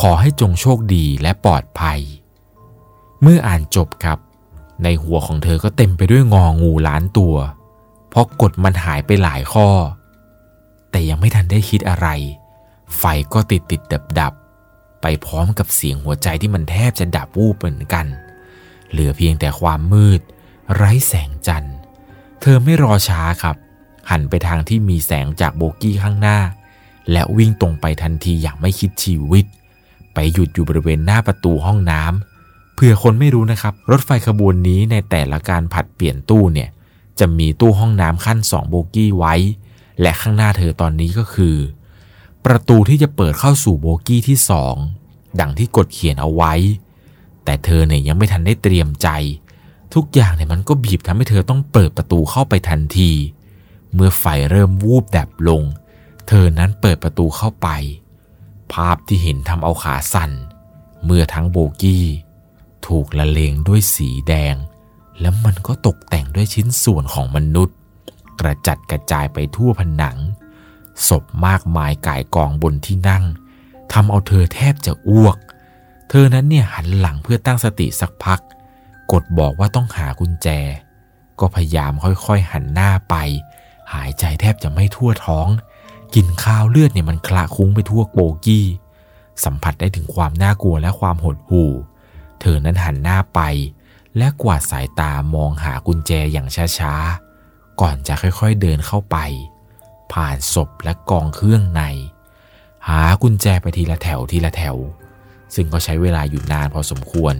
[0.00, 2.00] ขอให้จงโชคดีและปลอดภัย
[3.22, 4.18] เมื่ออ่านจบครับ
[4.82, 7.34] ในหัวของเธอก็เต็มไปด้วยงองูล้านตัว
[8.16, 9.68] ราะกฎมันหายไปหลายข้อ
[10.90, 12.08] แต่ยังไม่ทันได้คิดอะไร
[12.98, 13.02] ไฟ
[13.32, 14.32] ก็ติดติดดับดับ
[15.02, 18.06] ไปพร้อมกับเสียงหัวใจที่มันแทบจะดับวูบเหมือนกัน
[18.90, 20.20] เหลือเพียงแต่ความมืด
[20.74, 21.76] ไร้แสงจันทร์
[22.40, 23.56] เธอไม่รอช้าครับ
[24.10, 26.38] หันไปทางที่มีแสงจากโบกี้ข้างหน้า
[27.12, 29.44] และวิ่งตรงไปทันทีอย่างไม่คิดชีวิต
[30.14, 36.68] ไปหยุดอยู่บริเวณหน้าประตูห้องน้ำเผื่อคนไม่รู้นะครับ รถไฟขบวนนี้ในแต่ละการผัดเปลี่ยนตู้เนี่ย
[37.18, 39.34] จะมีตู้ห้องน้ำขั้น2โบกี้ไว้
[40.00, 41.56] และข้างหน้าเธอตอนนี้ก็คือ
[42.44, 44.74] ประตูที่จะเปิดเข้าสู่โบกี้ที่สอง
[45.40, 46.54] ดังที่กดเขียนเอาไว้
[47.44, 49.08] แต่เธอเนี่ยยังไม่ทันได้เตรียมใจ
[49.94, 53.10] ทุกอย่างเนี่ยมันก็บีบทำให้เธอต้องเปิดประตูเข้าไปทันที
[53.94, 55.62] เมื่อไฟเริ่มวูบดับลง
[56.28, 57.68] เธอนั้นเปิดประตูเข้าไป
[58.72, 60.30] ภาพที่เห็นทำเอาขาสั่น
[61.04, 62.04] เมื่อทั้งโบกี้
[62.86, 64.54] ถูกละเลงด้วยสีแดง
[65.20, 67.76] แล้วมันก็ตกแต่งด้วยชิ้นส่วนของมนุษย์
[68.40, 70.16] กระจัดกระจายไปทั่วผนัง
[71.08, 73.24] ศพมากมายก่ายกองบนที่นั่ง
[73.92, 75.36] ทำเอาเธอแทบจะอ้วก
[76.08, 78.40] เธอนั้นเนี่ยหันหลังเพื่อตั้งสติสักพัก
[79.12, 80.48] กดบอกว่าต้องหากุญแจ
[81.40, 83.14] ก็พยายามค่อยๆหันหน้าไป
[83.92, 85.48] หายใจแทบจะไม่ทั่วท้อง
[86.14, 88.66] กินข้าวเลือดเนี่ยมันคละคุ้งไปทั่วโบกี้
[89.44, 91.70] สัมผัสได้ถึงความน่ากลัวและความหดหู่
[92.40, 93.40] เธอนั้นหันหน้าไป
[94.18, 96.48] และกวาดสายตามองหากุญแจอย่าง
[96.78, 99.16] ช้าๆ ก่อนจะค่อยๆเดินเข้าไป
[100.12, 101.82] ผ่านศพและกองเครื่องใน
[102.88, 104.76] หากุญแจไปทีละแถวทีละแถว
[105.54, 107.34] ซึ่งก็ใช้เวลาอยู่นานพอสมควร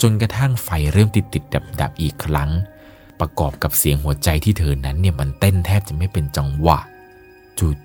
[0.00, 2.50] จนกระทั่งไฟเริ่มติดติดดับดับอีกครั้ง
[3.20, 6.78] ประกอบกับเสียงหัวใจที่เธอนั้นเนี่ยมันเต้นแทบจะไม่เป็นจังหวะ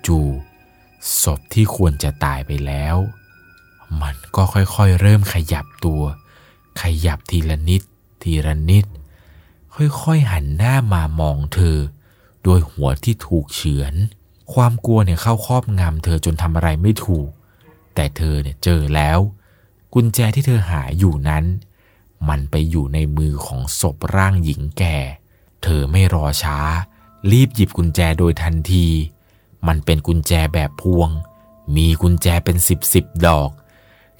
[0.06, 2.96] จู่ๆศพที่ควรจะตายไปแล้ว
[4.02, 6.02] มันก็ค่อยๆเริ่มขยับตัว
[6.82, 7.82] ขยับทีละนิด
[8.22, 8.86] ทีละนิด
[9.74, 11.78] ค่อยๆหันหน้ามามองเธอ
[12.44, 13.94] โดยหัวที่ถูกเฉือน
[14.54, 17.28] ความกลัวเนี่ยเข้าครอบงำเธอจนทำอะไรไม่ถูก
[17.94, 19.18] แต่เธอเนี่ยเจอแล้ว
[19.94, 21.44] กุญแจที่เธอหาอยู่นั้น
[22.28, 24.96] มันไปอยู่ในมือของศพร่างหญิงแก่
[25.62, 26.58] เธอไม่รอช้า
[27.30, 28.86] รีบหยิบกุญแจโดยทันที
[29.66, 31.10] มันเป็นกุญแจแบบพวง
[31.76, 33.50] มีกุญแจเป็นสิบสิบดอก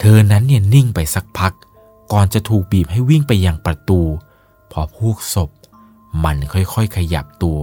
[0.01, 1.53] เธอนั้นเนี่ยนิ่งไปสักพัก
[2.12, 4.01] ก่อนจะถูกบีบให้วิ่งไปยังประตู
[4.72, 5.51] พอพวกศพ
[6.25, 7.61] มันค่อยๆขยับตัว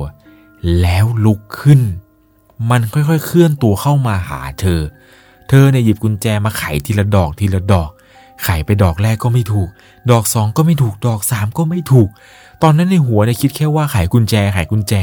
[0.82, 1.82] แล้วลุกขึ้น
[2.70, 4.82] มันค่อยๆเคลื่อนตัวเข้ามาหาเธอ
[5.50, 7.90] เธอเนี่ยหยิบกุญแจมาไขทีละดอกทีละดอก
[8.44, 9.70] ไขไปดอกแรกก็ไม่ถูก
[10.12, 12.10] ดอกสองก็ไม่ถูก ดอกสามก็ไม่ถูก
[12.64, 14.94] ตอนนั้นในหัวเนี่ยคิดแค่ว่าไขกุญแจไขกุญแจ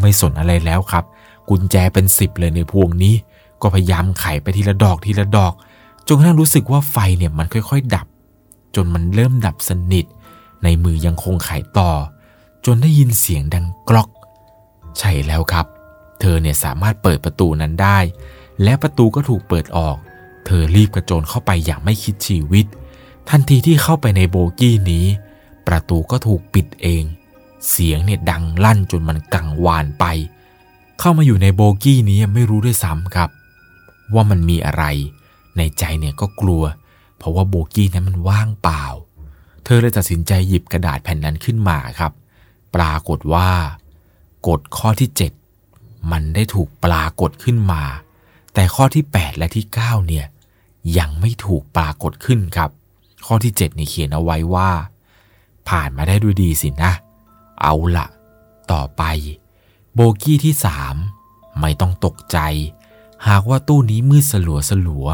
[0.00, 1.04] ไม่สนอะไรแล้วครับ
[1.48, 3.14] กุญแจเป็นสิบเลยในพวงนี้
[3.62, 5.52] ก็พยายามไขไปทีละดอกทีละดอก
[6.06, 8.06] จนกระทั่งรู้สึกว่าไฟเนี่ยมันค่อย ๆ ดับ
[8.74, 10.06] จนมันเริ่มดับสนิท
[10.62, 11.90] ในมือยังคงไขต่อ
[12.66, 14.08] จนได้ยินเสียงดังกรอก
[14.98, 15.66] ใช่แล้วครับ
[16.20, 17.98] เธอเนี่ยสามารถเปิดประตูนั้นได้
[18.62, 19.96] และประตูก็ถูกเปิดออก
[20.46, 22.66] เธอรีบกระโจนเข้าไปอย่างไม่คิดชีวิต
[23.28, 25.06] ทันทีที่เข้าไปในโบกี้นี้
[25.66, 27.02] ประตูก็ถูกปิดเอง
[27.70, 30.04] เสียงเนี่ยดังลั่นจนมันกังวานไป
[31.00, 33.30] เข้ามาอยู่ในโบกี้นี้ไม่รู้ด้วยซ้ำครับ
[34.14, 34.84] ว่ามันมีอะไร
[35.56, 36.62] ในใจเนี่ยก็กลัว
[37.18, 38.84] เพราะว่าโบกี้นั้นมันว่างเปล่า
[39.64, 42.12] เธอเลยตัดสินใจหยิบกระดาษแผ่นนั้นขึ้นมาครับ
[42.74, 43.50] ปรากฏว่า
[44.48, 45.10] กฎข้อที่
[45.54, 47.82] 7 มันได้ถูกปรากฏขึ้นมา
[48.54, 50.26] แต่ข้อที่ 8 และที่ 9 เนี่ย
[50.98, 52.70] ยังไม่ถูกปรากฏขึ้นครับ
[53.26, 54.70] ข้อที่7นี่เขียนเอาไว้ว่า
[55.68, 56.92] ผ่านมาได้ด้วยดีสินะ
[57.60, 58.06] เอาละ
[58.72, 59.02] ต่อไป
[59.94, 60.54] โบกี้ที่
[61.06, 62.38] 3 ไม่ต้องตกใจ
[63.28, 65.06] หากว่าตู้นี้มืดสลัวสลัว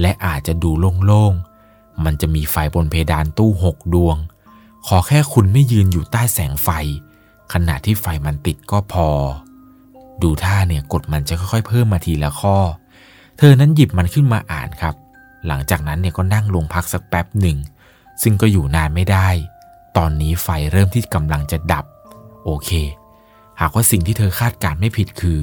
[0.00, 0.70] และอาจจะดู
[1.06, 4.16] โล่งๆ มันจะมีไฟบนเพดานตู้หกดวง
[4.86, 6.68] ขอแค่คุณไม่ยืนอยู่ใต้แสงไฟ
[7.52, 9.08] ขณะที่ไฟมันติดก็พอ
[10.22, 12.56] ดูท่าเนี่ยกดมันจะค่อยๆ เพิ่มมาทีละข้อ
[13.38, 14.94] เธอนั้นหยิบมันขึ้นมาอ่านครับ
[15.46, 17.58] หลังจากนั้นเนี่ยก็นั่งลงพักสักแป๊บหนึ่ง
[18.22, 19.28] ซึ่งก็อยู่นานไม่ได้
[19.96, 21.84] ตอนนี้ไฟเริ่มที่กำลังจะดับ
[22.44, 22.70] โอเค
[23.60, 25.40] หากว่าสิ่งที่เธอคาดการไม่ผิดคือ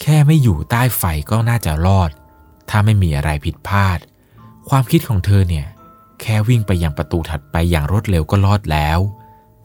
[0.00, 2.10] แค่ไม่อยู่ใต้ไฟก็น่าจะรอด
[2.70, 3.98] ถ้าไม่มีอะไรผิดพลาด
[4.68, 5.66] ความคิดของเธอเนี่ย
[6.20, 8.98] แค่วิ่งไปยังประตูถัดไปอย่างรวดเร็วก็รอดแล้ว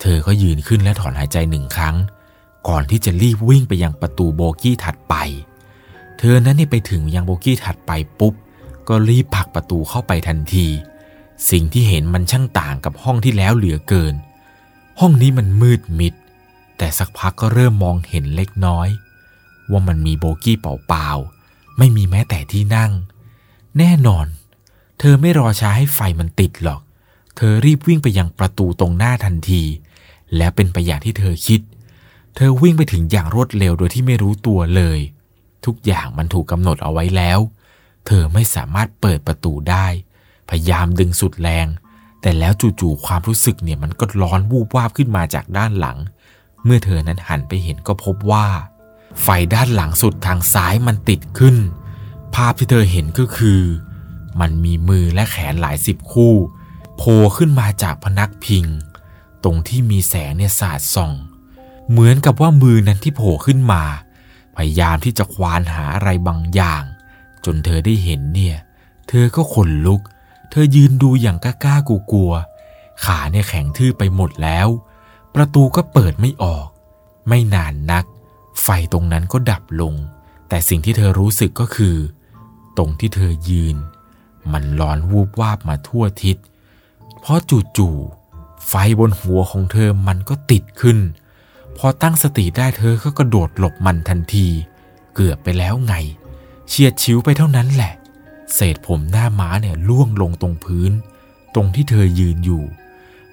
[0.02, 1.96] เธอก็ยืนขึ้นและถอนหายใจหนึ่งครั้ง
[2.68, 5.16] ก่อนที่จะรีบวิ่งไปยังประตูโบกี้ถัดไป
[6.20, 8.34] เธอนั้นนี่ไปถึงยังโบกี้ถัดไปปุ๊บ
[8.88, 10.68] ก็รีบผลักประตูเข้าไปทันที
[11.50, 14.16] สิ่งที่เห็นมันช่างต่างกับห้องที่แล้วเหลือเกิน
[15.00, 16.14] ห้องนี้มันมืดมิด
[16.78, 18.88] แต่สักพักก็เริ่มมองเห็นเล็กน้อย
[19.72, 21.35] ว่ามันมีโบกี้เปล่าๆ
[21.78, 22.92] ไม่มีแม้แต่ที่นั่ง
[23.78, 24.26] แน่นอน
[25.00, 26.82] เธอไม่รอช้าให้ไฟมันติดหรอก
[27.36, 29.64] เธอรีบวิ่งไปยังประตูตรงหน้าทันที
[30.36, 31.62] และเป็นไปอย่างที่เธอคิด
[32.36, 35.00] เธอวิ่งไปถึงอย่างรวดเร็วโดยที่ไม่รู้ตัวเลย
[35.66, 37.40] ทุกอย่างมันถูกกำหนดเอาไว้แล้ว
[38.08, 39.88] เธอไม่สามารถเปิดประตูได้
[40.50, 41.68] พยายามดึงสุดแรง
[42.22, 45.98] แต่แล้วจู่ๆความรู้สึกเนี่ยมันก็ร้อนวูบวาบขึ้นมาจากด้านหลัง
[46.64, 48.48] เมื่อเธอนั้นหันไปเห็นก็พบว่า
[49.22, 51.56] ไฟด้านหลังสุดทางซ้ายมันติดขึ้น
[52.36, 53.62] ภาพที่เธอเห็นก็คือ
[54.40, 56.34] มันมีมือและแขนหลายสิบคู่
[56.98, 58.66] โผล่ขึ้นมาจากพนักพิง
[59.44, 61.14] ตรงที่มีแสงเนี่ยสาดส่อง
[61.90, 63.84] เหมือนกับว่ามือนั้นที่โผล่ขึ้นมา
[64.56, 66.84] พยายามที่จะควานหาอะไรบางอย่าง
[67.46, 68.58] จนเธอได้เห็นเนี่ย
[69.10, 70.02] เธอก็ขนลุก
[70.50, 74.68] เธอยืนดูอย่างกล้ากลัวๆขาเนี่ยแข็งทื่อไปหมดแล้ว
[75.36, 76.68] ประตูก็เปิดไม่ออก
[77.28, 78.06] ไม่นานนัก
[78.62, 79.94] ไฟตรงนั้นก็ดับลง
[80.50, 81.96] แต่สิ่งที่เธอรู้สึกก็คือ
[82.78, 83.76] ตรงที่เธอยืน
[84.52, 86.38] มันร้อนวูบวาบมาทั่วทิศ
[87.20, 87.40] เพราะ
[87.78, 91.00] จู่ๆไฟบนหัวของเธอมันก็ติดขึ้น
[91.78, 94.48] พอตั้งสติได้เธอก็กระโดดหลบมันทันที
[95.16, 95.94] เกือบไปแล้วไง
[96.68, 97.94] เฉียดชิวไปเท่านั้นแหละ
[98.54, 100.92] เศษผมหน้าม้าเนี่ยล่วงลงตรงพื้น
[101.56, 102.64] ตรงที่เธอยืนอยู่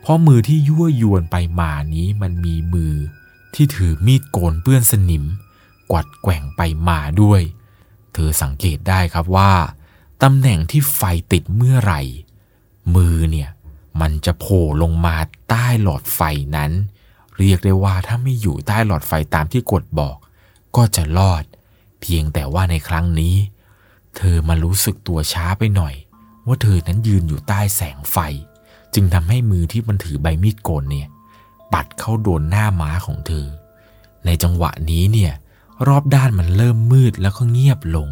[0.00, 2.94] เพราะมือที่ยั่วยวนไปมานี้มันมีมือ
[3.54, 5.24] ที่ถือมีดโกนเปื้อนสนิม
[5.90, 7.42] กวัดแกว่งไปมาด้วย
[8.12, 9.52] เธอสังเกตได้ครับว่า
[10.22, 12.02] ตำแหน่งที่ไฟติดเมื่อไหร่
[12.94, 13.50] มือเนี่ย
[14.00, 15.16] มันจะโผล่ลงมา
[15.48, 16.20] ใต้หลอดไฟ
[16.56, 16.72] นั้น
[17.38, 20.16] เรียกได้ว่าถ้าไม่อยู่ใต้หลอดไฟตามที่กฎบอก
[20.76, 21.44] ก็จะรอด
[22.00, 23.34] เพียงแต่ว่าในครั้งนี้
[24.16, 25.94] เธอมารู้สึกตัวช้าไปหน่อย
[26.46, 28.16] ว่าเธอนั้นยืนอยู่ใต้แสงไฟ
[28.94, 31.08] จึงทำให้มือที่มันถือใบมีดโกนเนี่ย
[31.72, 33.46] ปัดเข้าโดนหน้าม้าของเธอ
[34.24, 35.32] ในจังหวะนี้เนี่ย
[35.86, 38.08] รอบด้านมันเริ่มมืดแล้วก็เงียบลง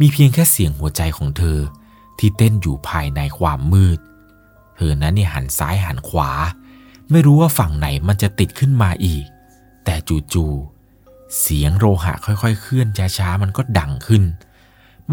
[0.00, 1.58] มีเพียงแค่เสียงหัวใจของเธอ
[2.18, 3.98] ที่เต้นอยู่ภายในความมืด
[4.76, 6.30] เธอนั้นเนี่ยหันซ้ายหันขวา
[7.10, 9.24] ไม่รู้ว่าฝั่งไหนมันจะติดขึ้นมาอีก
[9.84, 9.94] แต่
[10.34, 14.22] จู่ๆเสียงโลหะค่อยๆ เคลื่อนช้าๆมันก็ดังขึ้น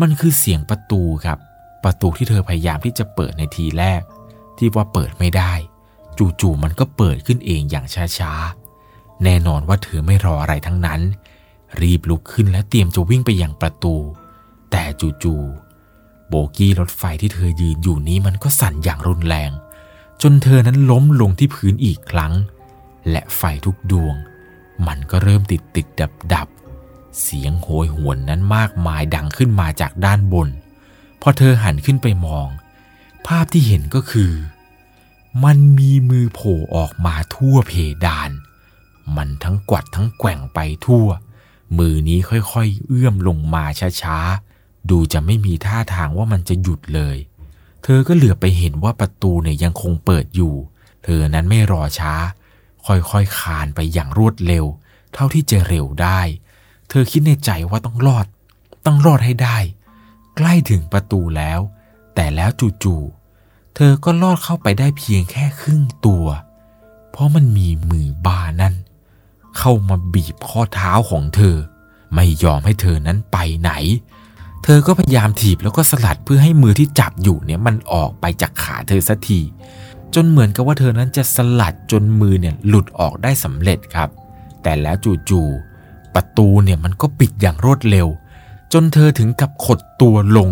[0.01, 1.39] มันคือเสียงประตูครับ
[1.83, 4.01] ประตูที่เธอพยายามที่จะเปิดในทีแรก
[4.57, 5.53] ที่ว่าเปิดไม่ได้
[6.41, 7.85] จู่ๆมันก็เปิดขึ้นเองอย่าง
[8.19, 11.01] ช้าๆ แน่นอนว่าเธอไม่รออะไรทั้งนั้น
[11.81, 13.95] รีบลุกขึ้นและเตรียมจะวิ่งไปยังประตู
[14.71, 14.83] แต่
[15.23, 19.51] จู่ๆโบกี้รถไฟที่เธอยืนอยู่นี้มันก็สั่นอย่างรุนแรง
[20.21, 22.33] จนเธอนั้นล้มลงที่พื้นอีกครั้ง
[23.11, 24.15] และไฟทุกดวง
[24.87, 26.47] มันก็เริ่มติดติดดับดับ
[27.21, 30.49] เสียงโหยหวนนั้นมากมายดังขึ้นมาจากด้านบน
[31.21, 32.47] พอเธอหันขึ้นไปมอง
[33.27, 34.31] ภาพที่เห็นก็คือ
[35.43, 37.71] มันมีมือโผล่ออกมาทั่วเพ
[38.05, 38.31] ดาน
[39.15, 41.07] มันทั้งกวัดทั้งแกว่งไปทั่ว
[41.77, 43.63] มือนี้ค่อยๆ เอื้อมลงมา
[44.01, 47.17] ช้าๆ ดูจะไม่มีท่าทางว่ามันจะหยุดเลย
[47.83, 50.53] เธอก็เหลือไปเห็นว่าประตูเนี่ยยังคงเปิดอยู่
[51.03, 52.13] เธอนั้นไม่รอช้า
[52.85, 54.65] ค่อยๆ คานไปอย่างรวดเร็ว
[55.13, 56.19] เท่าที่จะเร็วได้
[56.89, 58.25] เธอคิดในใจว่าต้องรอด
[58.85, 59.57] ต้องรอดให้ได้
[60.37, 61.59] ใกล้ถึงประตูแล้ว
[62.15, 62.49] แต่แล้ว
[62.83, 63.24] จู่ๆ
[63.75, 66.25] เธอก็ลอดเข้าไปได้เพียงแค่ครึ่งตัว
[67.11, 68.75] เพราะมันมีมือบานั่น
[69.57, 71.55] เข้ามาบีบข้อเท้าของเธอ
[72.15, 73.71] ไม่ยอมให้เธอนั้นไปไหน
[74.63, 79.39] เธอก็พยายามถีบแล้วก็สลัดเพื่อให้มือที่จับอยู่เนี่ยมันออกไปจากขาเธอสักที
[80.15, 84.09] จนเหมือนกับว่าเธอนั้นจะสลัดจนมือเนี่ยหลุดออกได้สำเร็จครับ
[84.63, 84.95] แต่แล้ว
[85.29, 88.07] จู่ๆประตูเนี่ยมันก็ปิดอย่างรวดเร็ว
[88.73, 90.49] จนเธอถึงกับขดตัวลง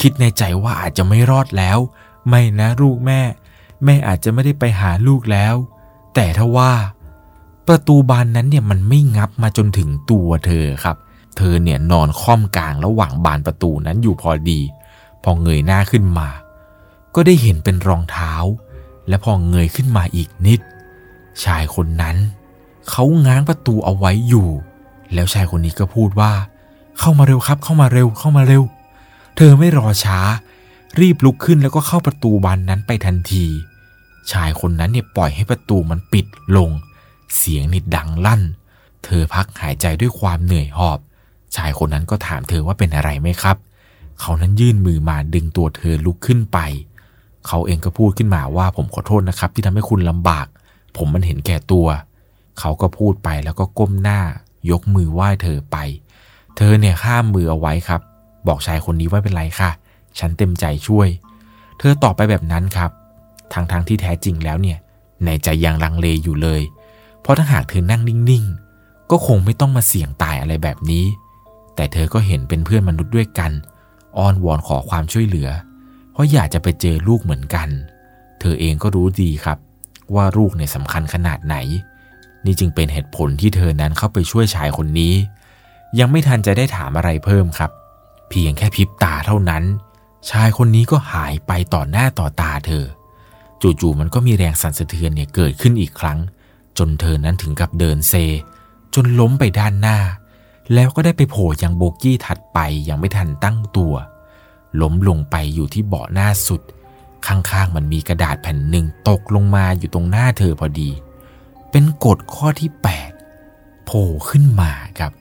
[0.00, 1.78] คิดในใจว่าอาจจะไม่รอดแล้ว
[2.28, 3.20] ไม่นะลูกแม่
[3.84, 5.54] แม่อาจจะไม่ได้ไปหาลูกแล้ว
[6.14, 6.72] แต่ถ้าว่า
[7.68, 10.96] ประตูบานนั้นเนี่ยมันไม่งับมาจนถึงตัวเธอครับ
[11.36, 14.60] เธอเนี่ยนอนค่อมกลางระหว่างบานประตูนั้นอยู่พอดี
[15.22, 16.28] พอเงยหน้าขึ้นมา
[17.14, 18.32] ก็ได้เห็นเป็นรองเท้า
[19.08, 20.60] และพอเงยขึ้นมาอีกนิด
[21.44, 22.16] ชายคนนั้น
[22.90, 24.48] เขาง้างประตูเอาไว้อยู่
[25.14, 26.32] แล้วชายคนนี้ก็พูดว่า
[26.98, 28.62] เข้ามาเร็วครับ เข้ามาเร็วเข้ามาเร็ว
[29.36, 30.18] เธอไม่รอช้า
[31.00, 33.46] รีบลุกขึ้นแล้วก็เข้าประตูบานนั้นไปทันที
[34.32, 36.70] ชายคนนั้นเนี่ยปล่อยให้ประตูมันปิดลง
[37.36, 38.42] เสียงนี่ดังลั่น
[39.04, 40.98] เธอพักหายใจด้วยความเหนื่อยหอบ
[41.56, 43.56] ชายคนนั้นก็ถามเธอว่าเป็นอะไรไหมครับ
[44.20, 46.58] เขานั้นยื่นมือมาดึงตัวเธอลุกขึ้นไป
[47.46, 50.46] เขาเองก็พูดขึ้นมาว่าผมขอโทษนะครับ ที่ทำให้คุณลำบาก
[50.96, 51.86] ผมมันเห็นแก่ตัว
[52.60, 54.20] เขาก็พูดไปแล้วก็ก้มหน้า
[54.70, 55.76] ยกมือไหว้เธอไป
[56.56, 58.00] เธอเนี่ยข้ามมือเอาไว้ครับ
[58.48, 59.70] บอกชายคนนี้ว่าเป็นไรค่ะ
[60.18, 61.08] ฉันเต็มใจช่วย
[61.78, 62.90] เธอตอบไปแบบนั้นครับ
[63.52, 64.78] ทั้งๆทที่แท้จริงแล้วเนี่ย
[65.24, 66.62] ในใจยังลังเลอยู่เลย
[67.20, 71.04] เพราะถ้าหากเธอนั่งนิ่งๆ ก็คงไม่ต้องมาเสี่ยงตายอะไรแบบนี้
[71.74, 73.52] แต่เธอก็เห็นเป็นเพื่อนมนุษย์ด้วยกัน
[74.18, 75.48] อ้อนวอนขอความช่วยเหลือ
[76.12, 77.68] เพราะอยากจะไปเจอลูกเหมือนกัน
[78.40, 79.58] เธอเองก็รู้ดีครับ
[80.14, 81.56] ว่าลูกเนี่ยสำคัญขนาดไหน
[82.44, 85.14] นี่จึงเป็นเหตุผลที่เธอนั้นเข้าไปช่วยชายคนนี้
[85.98, 87.70] ยังไม่ทันจะได้ถามอะไรเพิ่มครับ
[88.30, 89.62] เพียงแค่พริบตาเท่านั้น
[90.30, 92.84] ชายคนนี้ก็หายไปต่อหน้าต่อตาเธอ
[93.62, 96.18] จู่ๆมันก็มีแรงสั่นสะเทือนเนี่ยเกิดขึ้นอีกครั้ง
[96.78, 98.14] จนเธอนั้นถึงกับเดินเซ
[98.94, 99.98] จนล้มไปด้านหน้า
[100.74, 102.58] แล้วก็ได้ไปโผล่ยังโบกี้ถัดไป
[102.88, 103.94] ยังไม่ทันตั้งตัว
[104.80, 106.62] ล้มลงไปอยู่ที่เบาะหน้าสุด
[107.26, 110.90] ข้างๆมันมีกระดาษแผ่นหนึ่งตกลงมาอยู่ตรงหน้าเธอพอดี
[111.70, 112.70] เป็นกฎข้อที่
[113.28, 115.12] 8 โผล่ขึ้นมาครับ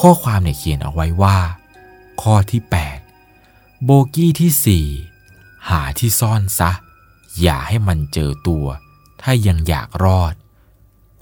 [0.00, 1.36] ข้อความเนี่ยเขียนเอาไว้ว่า
[2.22, 2.97] ข้อที่ 8
[3.84, 4.82] โบกี้ที่
[5.24, 6.70] 4หาที่ซ่อนซะ
[7.40, 8.66] อย่าให้มันเจอตัว
[9.22, 10.34] ถ้ายังอยากรอด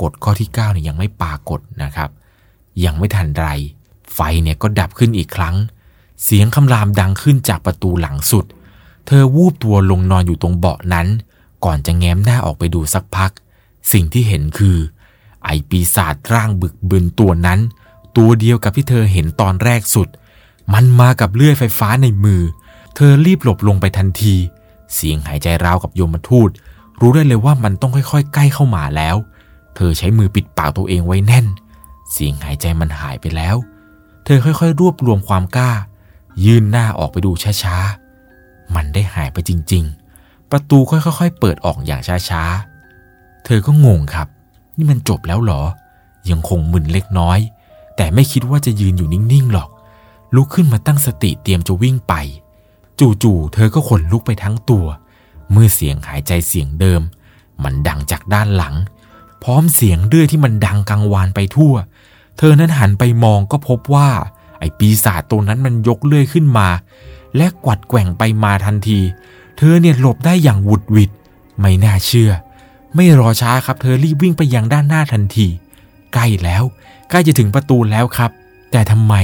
[0.00, 2.10] กฎข้อที่9เนี่ยยังไม่ปรากฏนะครับ
[2.84, 3.46] ยังไม่ทันไร
[4.14, 5.56] ไฟเนี่ยก็ดับขึ้นอีกครั้ง
[6.22, 8.44] เสียงคำรามดังขึ้นจากประตูหลังสุด
[9.06, 11.06] เธอวูบตัวลงนอนอยู่ตรงเบาะนั้น
[11.64, 13.30] ก่อนจะแง้มหน้าออกไปดูสักพัก
[13.92, 14.76] สิ่งที่เห็นคือ
[15.44, 17.60] ไอปีศาจร่างบึกบึนตัวนั้น
[18.16, 20.08] ตัวเดียวกับที่เธอเห็นตอนแรกสุด
[20.74, 22.42] มันมากับเลื่อยไฟฟ้าในมือ
[22.94, 24.34] เธอรีบหลบลงไปทันที
[24.94, 26.50] เสียงหายใจราวกับโยมทูต
[27.00, 29.16] รู้ได้เลยว่ามันต้องค่อยๆ ใกล้เข้ามาแล้ว
[29.74, 31.46] เธอใช้มือปิดปากตัวเองไว้แน่น
[32.12, 33.56] เสียงหายใจมันหายไปแล้ว
[34.24, 35.72] เธอค่อยๆ รวบรวมความกล้า
[36.44, 37.30] ยื่นหน้าออกไปดู
[37.62, 42.00] ช้าๆ มันได้หายไปจริงๆ ประตูค่อยๆ เปิดออกอย่าง
[42.30, 44.28] ช้าๆ เธอก็งงครับ
[44.76, 45.62] นี่มันจบแล้วเหรอ
[46.30, 47.38] ยังคงมึนเล็กน้อย
[47.96, 49.68] แต่ไม่คิดว่าจะยืนอยู่นิ่งๆหรอก
[50.36, 52.14] ลุกขึ้นมาตั้งสติเตรียมจะวิ่งไป
[53.22, 54.86] จู่ๆเธอก็ขนลุกไปทั้งตัว
[55.52, 57.02] เมื่อเสียงหายใจเสียงเดิม
[57.62, 58.74] มันดังจากด้านหลัง
[59.42, 61.74] พร้อมเสียงเดือยที่มันดังกังวานไปทั่ว
[62.38, 64.08] เธอนั้นหันไปมองก็พบว่า
[64.58, 66.68] ไอ้ปีศาจตัวนั้นมันยกเลื่อยขึ้นมา
[67.36, 69.00] และกวัดแกว่งไปมาทันที
[69.58, 71.10] เธอเนี่ยหลบได้อย่างวุดวิด
[71.60, 72.30] ไม่น่าเชื่อ
[72.94, 75.46] ไม่รอช้าครับเธอรีบวิ่งไปยังด้านหน้าทันที
[76.14, 76.64] ใกล้แล้ว
[77.10, 78.30] ใกล้จะถึงประตูแล้วครับ
[78.70, 79.14] แต่ทำไม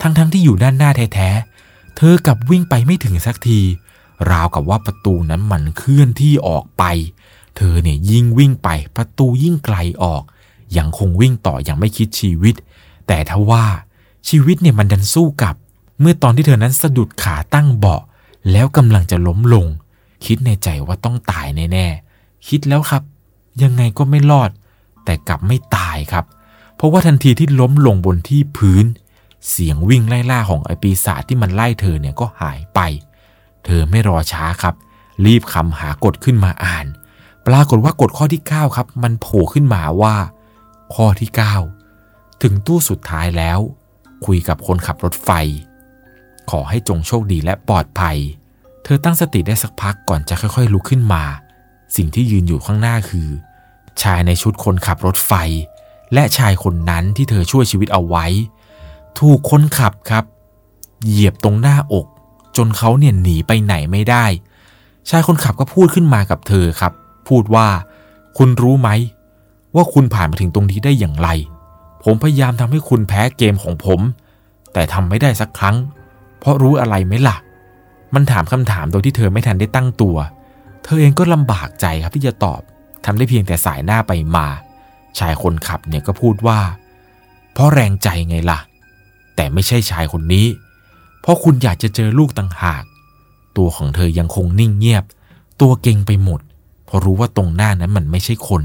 [0.00, 3.60] ทั้งๆทที่อยู่ด้านหน้าแท้ๆ เธอกลับวิ่งไปไม่ถึงสักที
[4.30, 6.84] ราวกับว่าประตูนั้นมันเคลื่อนที่ออกไป
[7.56, 10.22] เธอเนี่ยยิ่งวิ่งไปประตูยิ่งไกลออก
[10.76, 12.54] ยังคงวิ่งต่ออยังไม่คิดชีวิต
[13.06, 13.64] แต่ทว่า
[14.28, 15.54] ชีวิตเนี่ยมันดันสู้กับ
[16.00, 18.02] เมื่อตอนที่เธอนั้นสะดุดขาตั้งเบาะ
[18.52, 19.66] แล้วกำลังจะล้มลง
[20.24, 23.02] คิดในใจว่าต้องตายแน่ๆ คิดแล้วครับ
[23.62, 24.50] ยังไงก็ไม่รอด
[25.04, 26.24] แต่กลับไม่ตายครับ
[26.76, 28.84] เพราะว่าทันทีที่ล้มลงบนที่พื้น
[29.48, 32.80] เสียงวิ่งไล่ล่าของไอปีศาจที่มันไล่เธอเนี่ยก็หายไป
[33.64, 34.74] เธอไม่รอช้าครับ
[35.26, 36.86] รีบคำหากฎขึ้นมาอ่าน
[37.46, 40.14] ปรากฏว่ากฎข้อที่ 9 ครับ มันโผล่ขึ้นมาว่า
[40.94, 41.30] ข้อที่
[41.86, 43.58] 9 ถึงตู้สุดท้ายแล้ว
[44.26, 45.30] คุยกับคนขับรถไฟ
[46.50, 48.18] ขอให้จงโชคดีและปลอดภัย
[48.84, 51.24] เธอตั้งสติได้สักพักก่อนจะค่อยๆลุกขึ้นมา
[51.96, 53.28] สิ่งที่ยืนอยู่ข้างหน้าคือ
[54.02, 55.32] ชายในชุดคนขับรถไฟ
[56.14, 58.26] และชายคนนั้นที่เธอช่วยชีวิตเอาไว้
[59.18, 60.24] ถูกคนขับครับ
[61.06, 62.06] เหยียบตรงหน้าอก
[62.56, 64.24] จนเขาเนี่ยหนีไปไหนไม่ได้
[65.08, 66.92] ชายคนขับก็พูดขึ้นมากับเธอครับ
[67.28, 67.66] พูดว่า
[68.38, 68.88] คุณรู้ไหม
[69.74, 71.28] ว่าคุณผ่านมาถึงตรงนี้ได้อย่างไร
[72.04, 74.00] ผมพยายามทำให้คุณแพ้เกมของผม
[74.72, 75.76] แต่ทำไม่ได้สักครั้ง
[76.38, 77.36] เพราะรู้อะไรไหมล่ะ
[78.14, 80.16] มันถามคำถามโดยที่เธอไม่ทันได้ตั้งตัว
[80.84, 82.60] เธอเองก็ลำบากใจครับที่จะตอบ
[83.04, 84.46] ทำได้เพียงแต่สายหน้าไปมา
[85.18, 86.60] ชายคนขับเนี่ยก็พูดว่า
[87.52, 88.58] เพราะแรงใจไงล่ะ
[89.40, 90.46] แต่ไม่ใช่ชายคนนี้
[91.20, 92.84] เพราะคุณอยากจะเจอลูกต่างหาก
[93.56, 95.04] ตัวของเธอยังคงนิ่งเงียบ
[95.60, 96.40] ตัวเก่งไปหมด
[96.84, 98.62] เพราะรู้ว่าตรงหน้านั้นมันไม่ใช่คน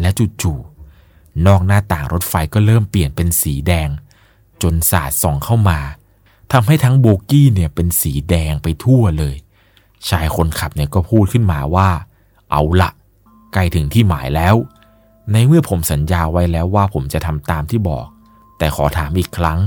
[0.00, 0.08] และ
[0.42, 3.88] จู่ๆนอกหน้าต่างรถไฟก็เริ่มเปลี่ยนเป็นสีแดง
[4.62, 5.78] จนสาดส่องเข้ามา
[6.52, 9.36] ทำให้ทั้งโบกี้เนี่ยเป็นสีแดงไปทั่วเลย
[10.08, 11.88] ชายคนขับเนี่ยก็พูดขึ้นมาว่า
[12.50, 12.90] เอาละ
[13.52, 14.54] ใกล้ถึงที่หมายแล้ว
[15.32, 18.06] ในเมื่อผมสัญญาไว้แล้วว่าผมจะทำตามที่บอก
[18.58, 19.58] แต่ขอถามอีกครั้ง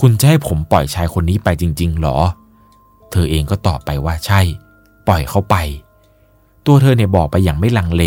[0.00, 2.16] คุณจะให้ผมปล่อยชายคนนี้ไปจริง ๆ หรอ
[3.10, 4.40] เธอเองก็ตอบไปว่าใช่
[5.06, 5.56] ปล่อยเขาไป
[6.66, 8.04] ตัวเธอเนี่ยบอกไปอย่างไม่ลังเล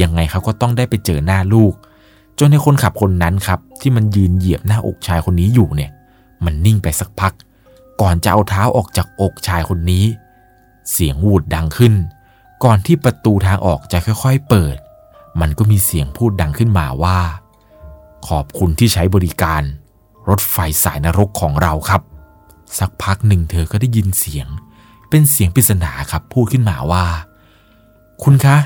[0.00, 1.74] ยังไงเขาก็ต้องได้ไปเจอหน้าลูก
[2.38, 5.90] จนในคนขับคนนั้นครับ ที่มันยืนเหยียบหน้าอกชายคนนี้อยู่เนี่ย
[6.44, 7.32] มันนิ่งไปสักพัก
[8.00, 10.04] ก่อนจะเอาเท้าออกจากอกชายคนนี้
[10.90, 11.94] เสียงวูดดังขึ้น
[12.64, 14.76] ก่อนที่ประตูทางออกจะค่อย ๆ เปิด
[15.40, 17.18] มันก็มีเสียงพูดดังขึ้นมาว่า
[18.28, 19.62] ขอบคุณที่ใช้บริการ
[20.30, 22.02] รถไฟสายนรกของเราครับ
[22.78, 24.46] สักพักหนึ่งเธอก็ได้ยินเสียง
[25.10, 27.04] เป็นเสียงปริศนาครับพูดขึ้นมาว่า
[28.22, 28.56] คุณคะ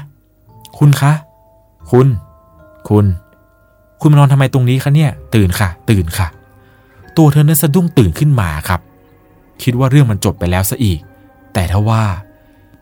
[0.79, 1.13] คุณคะ
[1.91, 2.09] คุณ
[2.89, 3.07] คุณ
[4.01, 6.27] คุณมานอนทำไมตรงนี้คะเนี่ย ตื่นค่ะ ตื่นค่ะ
[7.17, 8.81] ตัวเธอนั้นสะดุ้งตื่นขึ้นมาครับ
[9.63, 11.01] คิดว่าเรื่องมันจบไปแล้วซะอีก
[11.55, 12.03] แต่ทว่า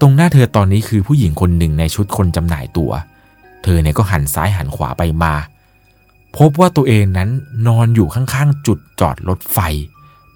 [0.01, 2.91] ตรงหน้าเธอตอนนี้คือผู้หญิงคนหนึ่งในชุดคนจำหน่ายตัว
[3.63, 5.35] เธอเนี่ยก็หันซ้ายหันขวาไปมา
[6.37, 7.31] พบว่าตัวเองนั้น
[7.69, 9.59] นอนอยู่ข้างๆ จุดจอดรถไฟ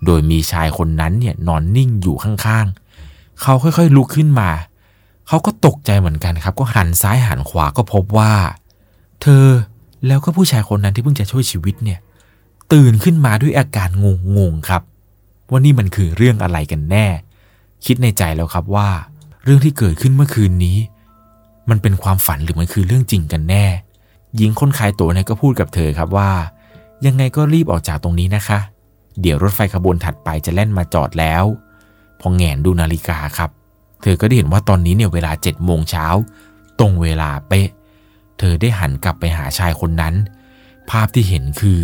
[0.04, 4.50] โดยมีชายคนนั้นเนี่ยนอนนิ่งอยู่ข้างๆ เขาค่อยๆลุกขึ้นมา
[5.28, 8.32] เขาก็ตกใจเหมือนกันครับ ก็หันซ้ายหันขวาก็พบว่า
[9.22, 9.46] เธอ
[10.06, 11.98] แล้วก็ผู้ชายคนนั้นที่เพิ่งจะช่วยชีวิตเนี่ย
[12.72, 13.88] ตื่นขึ้นมาด้วยอาการ
[14.36, 14.82] งงๆครับ
[15.50, 17.06] ว่านี่มันคือเรื่องอะไรกันแน่
[17.86, 18.88] คิดในใจแล้วครับว่า
[19.44, 20.78] เรื่องที่เกิดขึ้นเมื่อคืนนี้
[21.70, 23.66] มันเป็นความฝันหรือมันคือเรื่องจริงกันแน่
[24.36, 26.30] หญิงคนขายตั๋วเนี่ยก็พูดกับเธอครับว่า
[27.06, 28.58] ยังไงก็รีบออกจากตรงนี้นะคะ
[29.20, 31.44] เดี๋ยวรถไฟขบวนถัดไปจะแล่นมาจอดแล้ว
[32.20, 33.50] พอแงนดูนาฬิกาครับ
[34.02, 36.06] เธอก็ได้เห็นว่าตอนนี้เนี่ยเวลาเจ็ดโมงเช้า
[36.78, 37.68] ตรงเวลาเป๊ะ
[38.38, 40.14] เธอได้หันกลับไปหาชายคนนั้น
[40.90, 41.82] ภาพที่เห็นคือ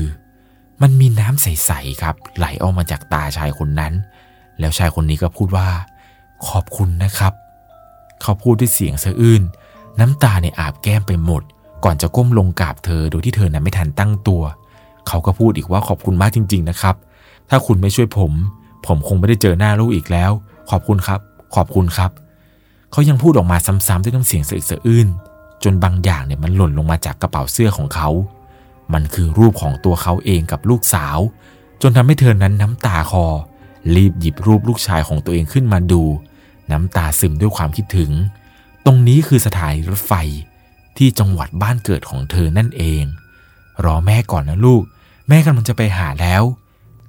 [0.82, 3.92] มันมีน้ำใสๆครับ ไหลออกมาจากตาชายคนนั้น
[4.60, 5.68] แล้วชายคนนี้ก็พูดว่า
[6.48, 7.32] ขอบคุณนะครับ
[8.22, 9.42] เขาพูดด้วยเสียงสะอื้น
[10.00, 11.42] น้ำตาเนี่ยอาบแก้มไปหมด
[11.84, 14.42] ก่อนจะก้มลงกราบเธอโดยที่เธอนั้นไม่ทันตั้งตัว
[15.08, 16.94] เขาก็พูดอีกว่าขอบคุณมากจริง ๆ นะครับ
[17.50, 18.32] ถ้าคุณไม่ช่วยผม
[18.86, 20.30] ผมคงไม่ได้เจอหน้าลูกอีกแล้ว
[20.70, 21.20] ขอบคุณครับ
[21.54, 22.10] ขอบคุณครับ
[22.92, 23.56] เขายังพูดออกมา
[23.86, 25.08] ซ้ำๆด้วยน้ำเสียงสะอึกสะอื้น
[25.64, 28.08] จนบางอย่างเนี่ยมันหล่นลงมาจากกระเป๋าเสื้อของเขา
[28.92, 31.18] มันคือรูปของตัวเขาเองกับลูกสาว
[31.82, 33.26] จนทำให้เธอนั้นน้ำตาคอ
[33.94, 36.02] รีบหยิบรูปลูกชายของตัวเองขึ้นมาดู
[36.70, 38.10] น้ำตาซึมด้วยความคิดถึง
[38.84, 40.12] ตรงนี้คือสถานีรถไฟ
[40.96, 43.04] ที่จังหวัดบ้านเกิดของเธอนั่นเอง
[43.84, 44.82] รอแม่ก่อนนะลูก
[45.28, 46.42] แม่กำลังจะไปหาแล้ว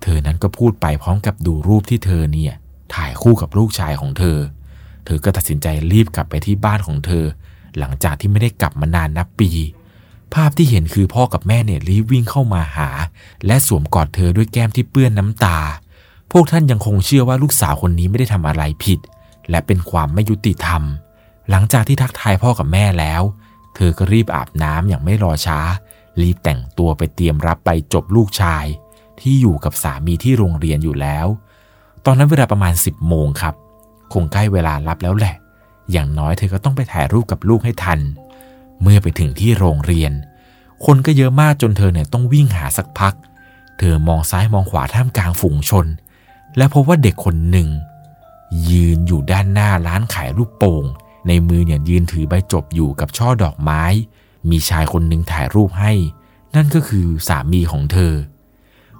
[0.01, 2.53] เธอนั้นก็พูดไปพร้อมกับดูรูปที่เธอเนี่ย
[2.95, 4.37] ถ่ายคู่กับลูกชายของเธอ
[5.05, 7.25] เธอก็ตัดสินใจรีบกลับไปที่บ้านของเธอ
[7.79, 9.49] หลังจากที่ไม่ได้กลับมานานนับปี
[10.33, 12.89] ภาพที่เห็นคือพ่อกับแม่เนี่ยรีบวิ่งเข้ามาหา
[13.45, 15.59] และสวมกอดเธอด้วยแก้มที่เปื้อนน้ำตา
[16.31, 18.99] พวกท่านยังคงเชื่อว่าลูกสาวคนนี้ไม่ได้ทำอะไรผิด
[19.49, 20.83] และเป็นความไม่ยุติธรรม
[21.49, 23.21] หลังจากที่ทักทายพ่อกับแม่แล้ว
[23.75, 25.59] เธอก็รีบอาบน้ำอย่างไม่รอช้า
[26.21, 28.65] รีบแต่งตัวไปเตรียมรับไปจบลูกชาย
[29.19, 31.27] ที่อยู่กับสามีที่โรงเรียนอยู่แล้ว
[32.05, 33.55] ตอนนั้นเวลาประมาณ 10โมงครับ
[34.13, 35.35] คงใกล้เวลารับแล้วแหละ
[35.91, 37.99] อย่างน้อยเธอก็ต้องไปถ่ายรูปกับลูกให้ทัน
[38.81, 40.13] เมื่อไปถึงที่โรงเรียน
[40.85, 43.13] คนก็เยอะมากจนเธอเนี่ยต้องวิ่งหาสักพัก
[43.79, 45.85] เธอมองซ้ายมองขวาท่ามกลางฝูงชน
[46.57, 47.69] และพบว่าเด็กคนหนึ่ง
[48.69, 50.83] ยืนอยู่ด้านหน้าร้านขายรูปโป่ง
[51.27, 53.83] ในมือเนี่ยยืนถือใบจบอยู่กับช่อดอกไม้
[54.49, 55.93] มีชายคนหนึ่งถ่ายรูปให้
[56.55, 58.13] นั่นก็คือสามีของเธอ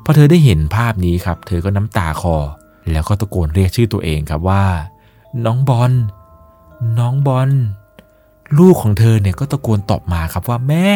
[0.03, 2.38] พอเธอได้เห็นภาพนี้ครับ เธอก็น้ำตาคอ
[2.91, 4.63] แล้วก็ตะโกนเรียกชื่อตัวเองครับว่า
[5.45, 5.91] น้องบอล
[6.99, 7.49] น้องบอล
[8.59, 10.89] ลูกของเธอเนี่ยก็ตะโกนตอบมาครับว่าแม่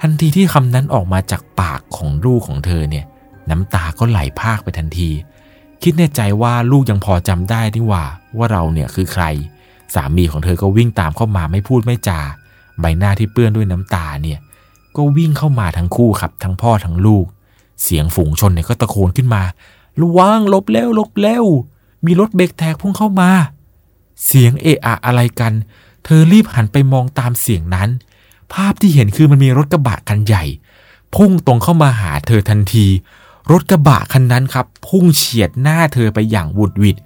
[0.00, 3.04] ทันทีที่คำนั้นออกมาจากปากของลูกของเธอเนี่ย
[3.50, 5.10] น้ำตาก็ไหลพากไปทันที
[5.82, 8.04] คิดในใจว่าลูกยังพอจำได้นี่ว่า
[8.36, 9.24] ว่าเราเนี่ยคือใคร
[9.94, 12.20] สามีของเธอก็วิ่งตามเข้ามาไม่พูดไม่จา
[12.80, 14.38] ใบหน้าที่เปื้อนด้วยน้ำตาเนี่ย
[14.96, 17.26] ก็วิ่งเข้ามาทั้งคู่ครับ ทั้งพ่อทั้งลูก
[17.82, 19.42] เสียงฝูงชนเนี่ยก็ตะโกนขึ้นมา
[20.00, 21.44] ระวังลบเร็วลบเร็ว
[22.06, 23.30] มีรถเบรกแทกพุ่งเข้ามา
[24.24, 25.52] เสียงเอะอะอะไรกัน
[26.04, 27.88] เธอรีบหันไปมองตามเสียงนั้น
[28.52, 30.44] ภาพที่เห็นคือมันมีรถกระบะคันใหญ่
[31.14, 32.86] พุ่งตรงเข้ามาหาเธอทันที
[33.50, 36.96] รถกระบะคันนั้นครับ พุ่งเฉียดหน้าเธอไปอย่างวุดวิด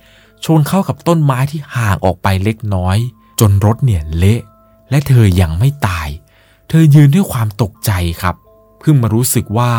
[0.45, 2.97] ชนเข้ากับต้นไม้ที่ห่างออกไปเล็กน้อย
[3.41, 4.41] จนรถเนี่ยเละ
[4.91, 6.09] และเธอยังไม่ตาย
[6.69, 7.91] เธอยืนด้วยความตกใจ
[8.23, 8.35] ครับ
[8.79, 9.73] เพิ่งมารู้สึกว่า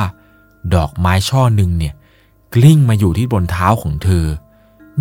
[0.75, 1.93] ดอกไม้ช่อหนึ่งเนี่ย
[2.53, 4.25] กลิ้งมาอยู่ที่บนเท้าของเธอ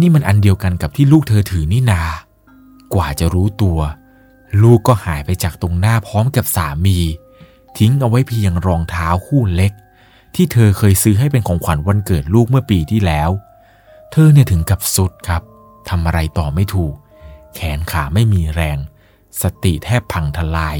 [0.01, 2.03] นี่มันอันเดียวกันกับที่ลูกเธอถือนี่นา
[2.95, 3.79] กว่าจะรู้ตัว
[4.63, 6.99] ลูกก็หายไปจากตรงหน้าพร้อมกับสามี
[7.79, 9.73] ทิ้งเอาไว้เพียงรองเท้าคู่เล็ก
[10.35, 13.31] ที่เธอเคยซื้อให้เป็นของขวัญวันเกิดลูกเมื่อปีที่แล้ว
[14.11, 15.43] เธอเนี่ยถึงกับสุดครับ
[15.89, 16.95] ทำอะไรต่อไม่ถูก
[17.55, 18.79] แขนขาไม่มีแรง
[19.43, 20.79] สติแทบพังทลาย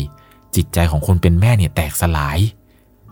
[0.55, 2.39] จิตใจของคนเป็นแม่เนี่ยแตกสลาย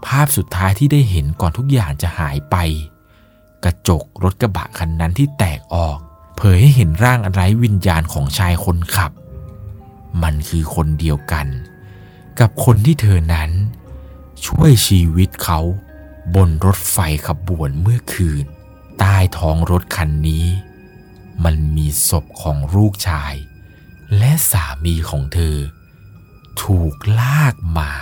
[0.07, 2.57] ภาพสุดท้ายที่ได้เห็นก่อนทุกอย่างจะหายไป
[3.65, 5.99] กระจกรถกระบะคันนั้นที่แตกออก
[6.37, 9.13] เผยให้เห็นร่างอันไร้วิญญาณของชายคนขับ
[10.23, 11.47] มันคือคนเดียวกัน
[12.41, 13.51] กับคนที่เธอนั้น
[14.47, 15.61] ช่วยชีวิตเขา
[16.35, 18.47] บนรถไฟขบวนเมื่อคืน
[18.99, 20.47] ใต้ท้องรถคันนี้
[21.45, 23.35] มันมีศพของลูกชาย
[24.19, 25.57] และสามีของเธอ
[26.63, 27.93] ถูกลากมา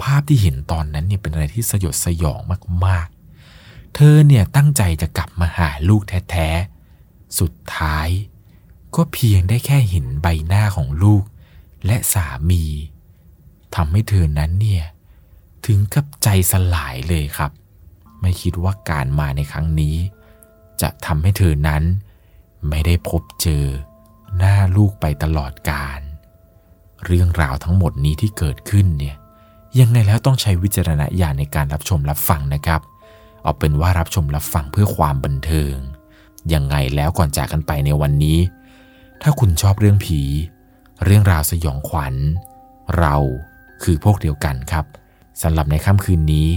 [0.00, 2.40] ภาพที่เห็นตอนนั้นเนี่ยเป็นอะไรที่สยดสยอง
[2.86, 8.08] มากๆ เธอเนี่ยตั้งใจจะกลับมาหาลูกแท้ๆ สุดท้าย
[8.94, 11.22] ก็เพียงได้แค่เห็นใบหน้าของลูก
[11.86, 12.64] และสามี
[13.74, 14.84] ทำให้เธอนั้นเนี่ย
[15.66, 17.50] ถึงกับใจสลายเลยครับ
[18.22, 19.96] ไม่คิดว่าการมาในครั้งนี้
[20.80, 21.82] จะทำให้เธอนั้น
[22.68, 23.64] ไม่ได้พบเจอ
[24.36, 26.00] หน้าลูกไปตลอดกาล
[27.04, 29.16] เรื่องราวทั้งหมดนี้ที่เกิดขึ้นเนี่ย
[29.80, 32.80] ยังไงแล้วต้องใช้วิจารณญาณในการรับชมรับฟังนะครับ
[33.42, 35.74] เอาเป็นว่ารับชมรับฟังเพื่อความบันเทิง
[36.52, 38.38] ยังไงแล้วก่อนจากกันไปในวันนี้
[39.22, 40.20] ถ้าคุณชอบเรื่องผี
[41.04, 42.14] เรื่องราวสยองขวัญ
[42.98, 43.16] เรา
[43.82, 44.84] คือพวกเดียวกันครับ
[45.42, 46.48] สำหรับในค่ำคืนนี้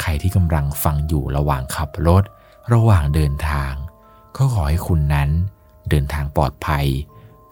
[0.00, 2.24] ใครที่กำลังฟังอยู่ระหว่างขับรถ
[2.72, 3.72] ระหว่างเดินทาง
[4.36, 5.30] ก็ขอให้คุณนั้น
[5.90, 6.86] เดินทางปลอดภัย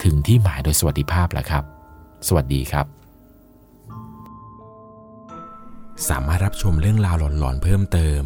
[0.03, 1.65] ถึงที่หมายโดยสวัสดิภาพแหละครับ
[2.27, 2.87] สวัสดีครับ
[6.09, 8.23] สามารถรับชมเรื่องราวหลอนๆเพิ่มเติม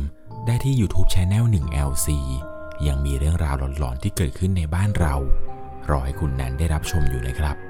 [0.47, 2.09] ได้ที่ YouTube Channel 1 LC
[2.87, 5.15] ยังมีเรื่องราวหลอนๆที่เกิดขึ้นในบ้านเรา
[5.91, 7.70] รอให้คุณนั้นได้รับชมอยู่นะครับ